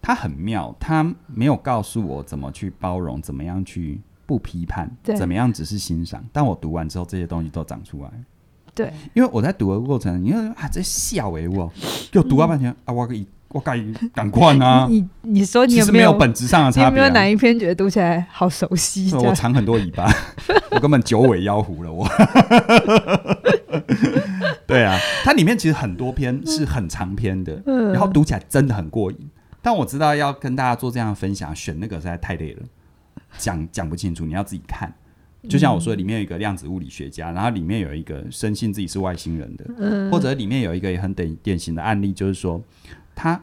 [0.02, 6.24] 他很妙，他没有告诉我怎么去包容，怎么样去不批判，怎么样只是欣赏。
[6.34, 8.12] 但我读完之后，这些东西都长出来。
[8.74, 11.72] 对，因为我在读的过程，你看啊，这笑哎我，
[12.12, 13.28] 就读了半天、嗯、啊，我可以。
[13.54, 13.78] 我改
[14.16, 14.88] 赶快啊！
[14.90, 16.88] 你你说你有没有，本质上的差别、啊？
[16.88, 19.14] 有没有哪一篇觉得读起来好熟悉？
[19.14, 20.10] 我长很多尾巴，
[20.72, 21.92] 我根本九尾妖狐了。
[21.92, 22.08] 我，
[24.66, 29.30] 对啊，它里面其实很多篇是很长篇的，嗯、然后读起来真的很过瘾。
[29.62, 32.64] 但我知道要跟大家做这样的分享，选那个实在太累了，
[33.38, 34.94] 讲讲不清楚，你要自己看。
[35.50, 42.62] 就像我说，里面有一个量子物理学家，然后里面有一个深信自己是外星人的，嗯、或者里面有一个也很典典型的案例，就是说。
[43.14, 43.40] 他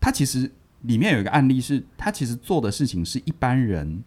[0.00, 0.50] 他其实
[0.82, 4.02] 里面有一个案例是，他其实做的事情是一般人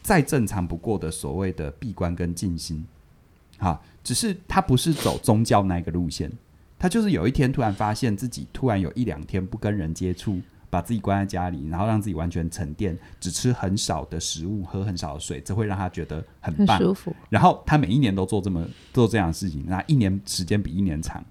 [0.00, 2.82] 再正常不过的所谓的闭关跟静心，
[3.58, 6.30] 哈，只是他不是走宗教那个路线，
[6.78, 10.40] 他就是有一天突然发现自己突然有一两天不跟人接触，
[10.72, 17.14] 把自己关在家里，然后让自己完全沉淀，只吃很少的食物，喝很少的水，这会让他觉得很棒，很舒服。
[17.28, 21.22] 然后他每一年都做这么做这样的事情，那一年时间比一年长，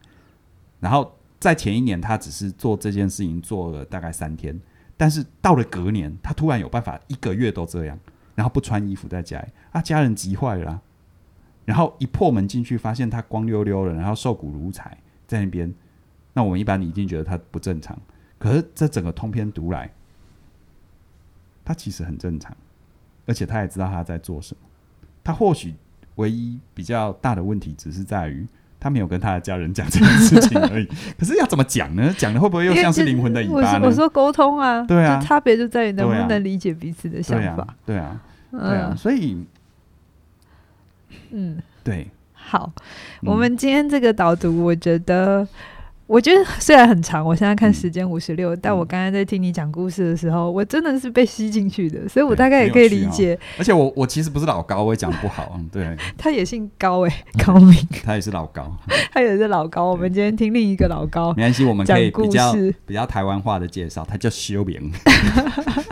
[0.79, 1.11] 然后。
[1.41, 4.61] 在前一年，他只是做这件事情做了大概三天，
[4.95, 7.99] 但是到了隔年，他突然有办法一个月都这样，
[8.35, 10.79] 然后不穿衣服在家里，啊，家人急坏了，
[11.65, 15.73] 然后一破门进去，发现他光溜溜的，然后瘦骨如柴在那边，
[16.33, 17.99] 那我们一般已经觉得他不正常，
[18.41, 19.89] 可是这整个通篇读来，
[21.63, 22.55] 他其实很正常，
[23.27, 24.67] 而且他也知道他在做什么，
[25.23, 25.75] 他或许
[26.15, 28.47] 唯一比较大的问题只是在于。
[28.83, 30.85] 他没有跟他的家人讲这件事情而已，
[31.15, 32.11] 可是要怎么讲呢？
[32.17, 33.85] 讲的会不会又像是灵魂的尾巴呢？
[33.85, 37.75] 我说沟通啊，对啊，差别就在于能不能理解彼此的想法。
[37.85, 38.19] 对啊，
[38.49, 39.45] 对啊，所以，
[41.29, 42.73] 嗯，对，好，
[43.21, 45.47] 我们今天这个导读，我觉得。
[46.11, 53.33] 我觉得虽然很长，我现在看时间五十六，但我刚刚在听你讲故事的时候，我真的是被吸进去的，所以我大概也可以理解。
[53.33, 55.95] 哦、而且我我其实不是老高，我也讲不好， 对。
[56.17, 57.73] 他也姓高哎、欸， 高明。
[58.03, 58.69] 他也是老高，
[59.13, 59.85] 他也是老高。
[59.85, 62.53] 我们今天听另一个老高，没关系，我们可以比较
[62.85, 64.91] 比较台湾话的介绍，他叫修明，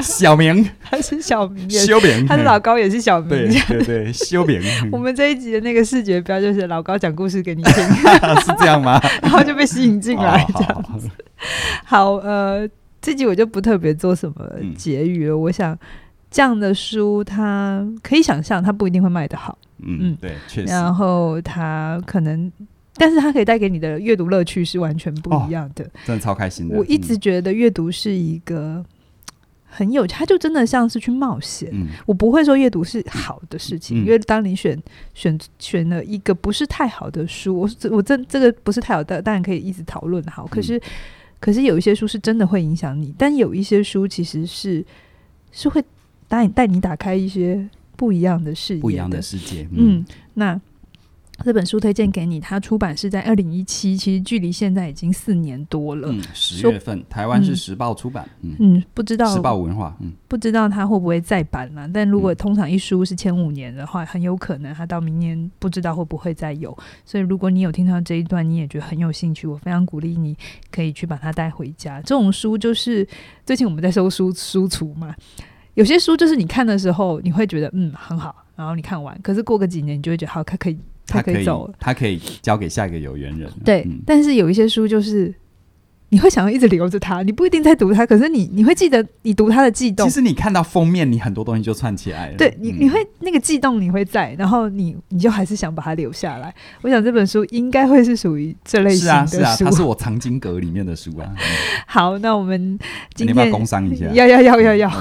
[0.01, 4.61] 小明，他是小明，修明，他是老高也是小明，对对对，修明。
[4.91, 7.73] 我们这一集的那个视觉标就是老高讲故事给你听，
[8.41, 8.99] 是这样吗？
[9.21, 10.25] 然后就被吸引进。
[10.25, 11.09] 来这样子，
[11.85, 12.67] 好，呃，
[13.01, 15.37] 这集我就不特别做什么结语了。
[15.37, 15.77] 我想
[16.29, 19.57] 这样的书，它可以想象，它不一定会卖得好。
[19.81, 20.71] 嗯，对，确实。
[20.71, 22.51] 然后它可能，
[22.95, 25.83] 但是它可以带给你的阅读乐趣是完全不一样的。
[26.05, 26.77] 真的超开心的。
[26.77, 28.83] 我一直觉得阅读是一个。
[29.69, 31.69] 很有，他就真的像是去冒险。
[31.71, 34.81] 嗯、我不会说阅读是好的事情，嗯、因为当你选
[35.13, 40.47] 选选了一个不是太好的书，我我这这个不是太好的，当然可以一直讨论好。
[40.47, 40.81] 可是、嗯、
[41.39, 44.83] 可是有一些书是真的会影响你，但有一些书其实是
[45.51, 45.83] 是会
[46.27, 47.63] 带你带你打开一些
[47.95, 49.67] 不一样的视野，不一样的世界。
[49.71, 50.61] 嗯，嗯，那。
[51.43, 56.09] 这本书推荐给你，它出版是在二零一七，其实距离现在已经四年多了。
[56.11, 58.27] 嗯，十月份，台湾是时报出版。
[58.41, 61.87] 嗯，嗯，不知道时报文化，嗯，不知道它会不会再版了。
[61.87, 66.77] 但如果通常一书是签五年的话，很有可能它到明年不知道会不会再有。
[67.05, 70.35] 所以如果你有听到这一段，你也觉得很有兴趣，我非常鼓励你
[70.69, 72.01] 可以去把它带回家。
[72.01, 73.07] 这种书就是
[73.45, 75.15] 最近我们在收书书橱嘛，
[75.75, 80.77] 有些书就是你看的时候你会觉得嗯很好，然后你看完，可是过个几年你就会觉得好，它可以。
[81.09, 83.49] 他可以走，他可以交给下一个有缘人。
[83.65, 85.33] 对，嗯、但是有一些书就是。
[86.11, 90.09] 你会想要一直留着它，你不一定在读它，可是你你会记得你读它的悸动。
[90.09, 92.35] 其实你看到封面，你很多东西就串起来了。
[92.35, 96.51] 对你，你会那个悸动你会在，然后你你就还是想把它留下来。
[96.81, 99.37] 我想这本书应该会是属于这类型的书。
[99.37, 101.31] 是啊，是啊，它是我藏经阁里面的书啊。
[101.85, 102.79] 好，那我们
[103.13, 104.07] 今天你要不要工商一下？
[104.07, 104.91] 要要要要要。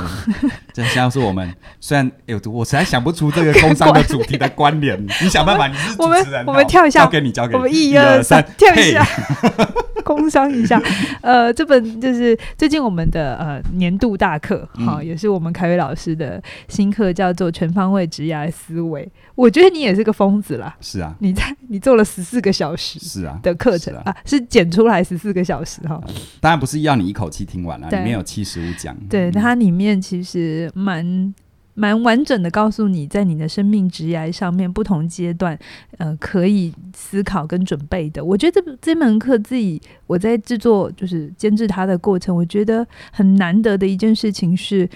[0.79, 4.97] 这像是我们 虽然有读，我实在想不出这个工商的主题的关联。
[5.20, 7.57] 你想办法，你是主持人，我们跳一下，交给你，交给你。
[7.57, 9.05] 我们一二三，跳一下，
[10.05, 10.81] 工商一下。
[11.20, 19.05] 呃，这本就是最近我们的呃年度大课，好、嗯，也是我们凯宇老师的新课，叫做《全方位职涯思维》。
[19.35, 26.14] 我觉得你也是个疯子啦，是啊，你在你做了十四个小时，是啊的课程啊，是剪出来十四个小时哈、嗯。
[26.41, 31.35] 当然不是要你一口气听完了，里面有七十五讲，对，它里面其实蛮。
[31.81, 35.57] 蛮完整的告诉你，在你的生命职涯上面不同阶段，
[35.99, 38.25] 呃，可以思考跟准备的。
[38.25, 44.91] 我觉得这这门课自己我在制作就是监制它的过程，我觉得很难得的一件事情是，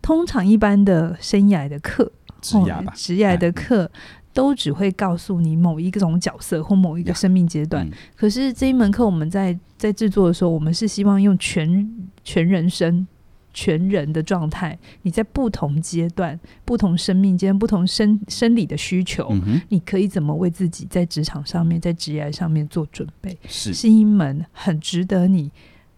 [0.00, 2.08] 通常一般的生涯的课，
[2.40, 3.90] 职涯吧，职涯的课
[4.32, 7.84] 都只会告诉你某一种角色或某一个生命阶段。
[7.84, 11.92] 嗯、可是这一门课我们在在制作的时候，我们是希望用全
[12.22, 13.04] 全人生。
[13.54, 23.36] 全人的状态，你在不同阶段、不同生命间、不同生生理的需求，嗯、你可以怎么为自己在职场上面、在职业上面做准备？
[23.46, 25.50] 是是一门很值得你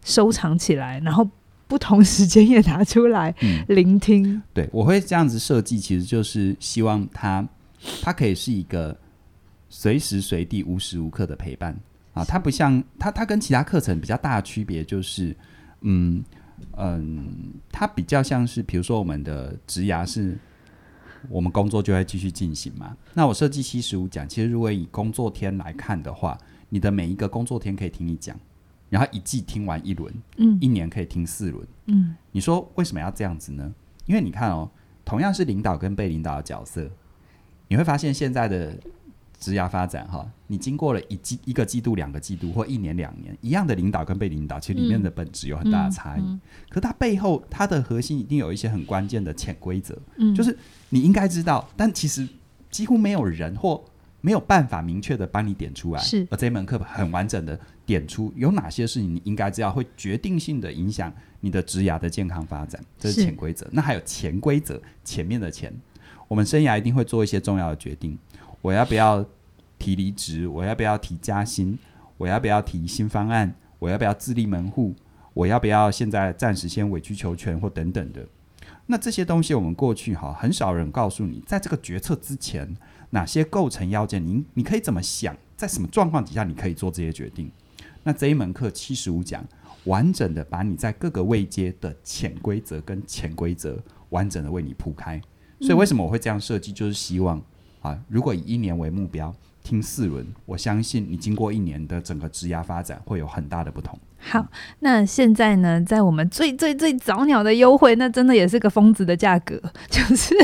[0.03, 1.29] 收藏起来，然后
[1.69, 3.35] 不同时间也拿出来
[3.69, 4.35] 聆听。
[4.35, 7.47] 嗯、对，我会这样子设计，其实就是希望它
[8.03, 8.99] 它可以是一个
[9.69, 11.79] 随时随地、无时无刻的陪伴
[12.15, 12.25] 啊。
[12.25, 15.37] 它不像它，它跟其他课程比较大的区别就是，
[15.83, 16.23] 嗯。
[16.77, 20.37] 嗯，它比较像是，比如说我们的职涯是，
[21.29, 22.97] 我们工作就会继续进行嘛。
[23.15, 26.39] 那我设计七十五讲，其实如果以工作天来看的话，
[26.69, 28.39] 你的每一个工作天可以听一讲，
[28.89, 32.15] 然后一季听完一轮，嗯，一年可以听四轮，嗯。
[32.33, 33.75] 你说为什么要这样子呢？
[34.07, 34.71] 因为你看哦，
[35.05, 36.91] 同样是领导跟被领导的角色，
[37.69, 38.79] 你会发现现在的。
[39.39, 46.20] 职涯发展哈，你经过了一季、一个季度、两个季度或一年、两年，一样的领导跟被领导，其实里面的本质有很大的差异。
[46.20, 50.57] 嗯嗯嗯、可它背后，它的核心一定有一些很关键的潜规则，嗯、就是
[50.89, 52.26] 你应该知道，但其实
[52.70, 53.85] 几乎没有人或
[54.20, 56.01] 没有办法明确的帮你点出来。
[56.01, 63.68] 是，而这门课很完整的点出有哪些事情你应该知道，会决定性的影响你的职涯的健康发展，这是潜规则。
[63.70, 65.70] 那还有潜规则，前面的潜，
[66.26, 68.16] 我们生涯一定会做一些重要的决定。
[68.65, 69.23] 我要不要
[69.79, 70.49] 提离职？
[70.49, 71.79] 我要不要提加薪？
[72.17, 73.55] 我要不要提新方案？
[73.79, 74.95] 我要不要自立门户？
[75.35, 78.27] 我要不要现在暂时先委曲求全或等等的？
[78.87, 82.75] 那这些东西我们过去哈很少人告诉你，在这个决策之前
[83.11, 84.27] 哪些构成要件？
[84.27, 85.37] 你你可以怎么想？
[85.55, 87.53] 在什么状况底下你可以做这些决定？
[88.03, 89.47] 那这一门课七十五讲，
[89.85, 95.21] 完整的把你在各个位阶的潜规则跟潜规则完整的为你铺开。
[95.61, 96.73] 所以为什么我会这样设计？
[96.73, 97.39] 就是希望。
[97.85, 103.99] 啊，如果以一年为目标，听四轮，我相信你经过一年的整个职涯发展会有很大的不同。
[104.18, 104.47] 好，
[104.80, 109.61] 那现在呢，在我们最最最早鸟的优惠，那真的也是个疯子的价格，
[109.91, 110.35] 就是。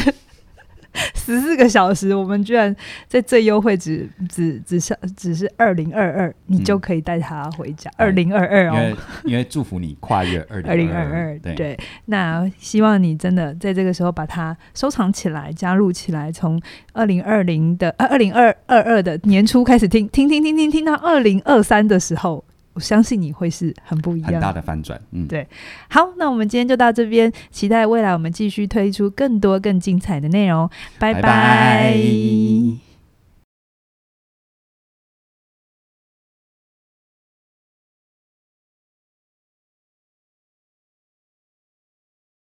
[1.25, 2.75] 十四个小时，我们居然
[3.07, 7.91] 在最优惠只只只是只是二零二二，你就可以带他回家。
[7.97, 11.39] 二零二二哦，因为因为祝福你跨越二零二 零二二。
[11.55, 16.61] 对，那希望你真的在这个时候把它收藏起来，加入起来，从
[16.93, 22.45] 二零二零的呃二零二二二的年初开始听听听听听听到二零二三的时候。
[22.73, 25.01] 我相信你会是很不一样，很大的反转。
[25.11, 25.47] 嗯，对。
[25.89, 30.69] 好，那我们今天就到这边，期待未来我们继续推出更多更精彩的内容。
[30.99, 31.21] 拜拜。
[31.21, 32.90] 拜拜。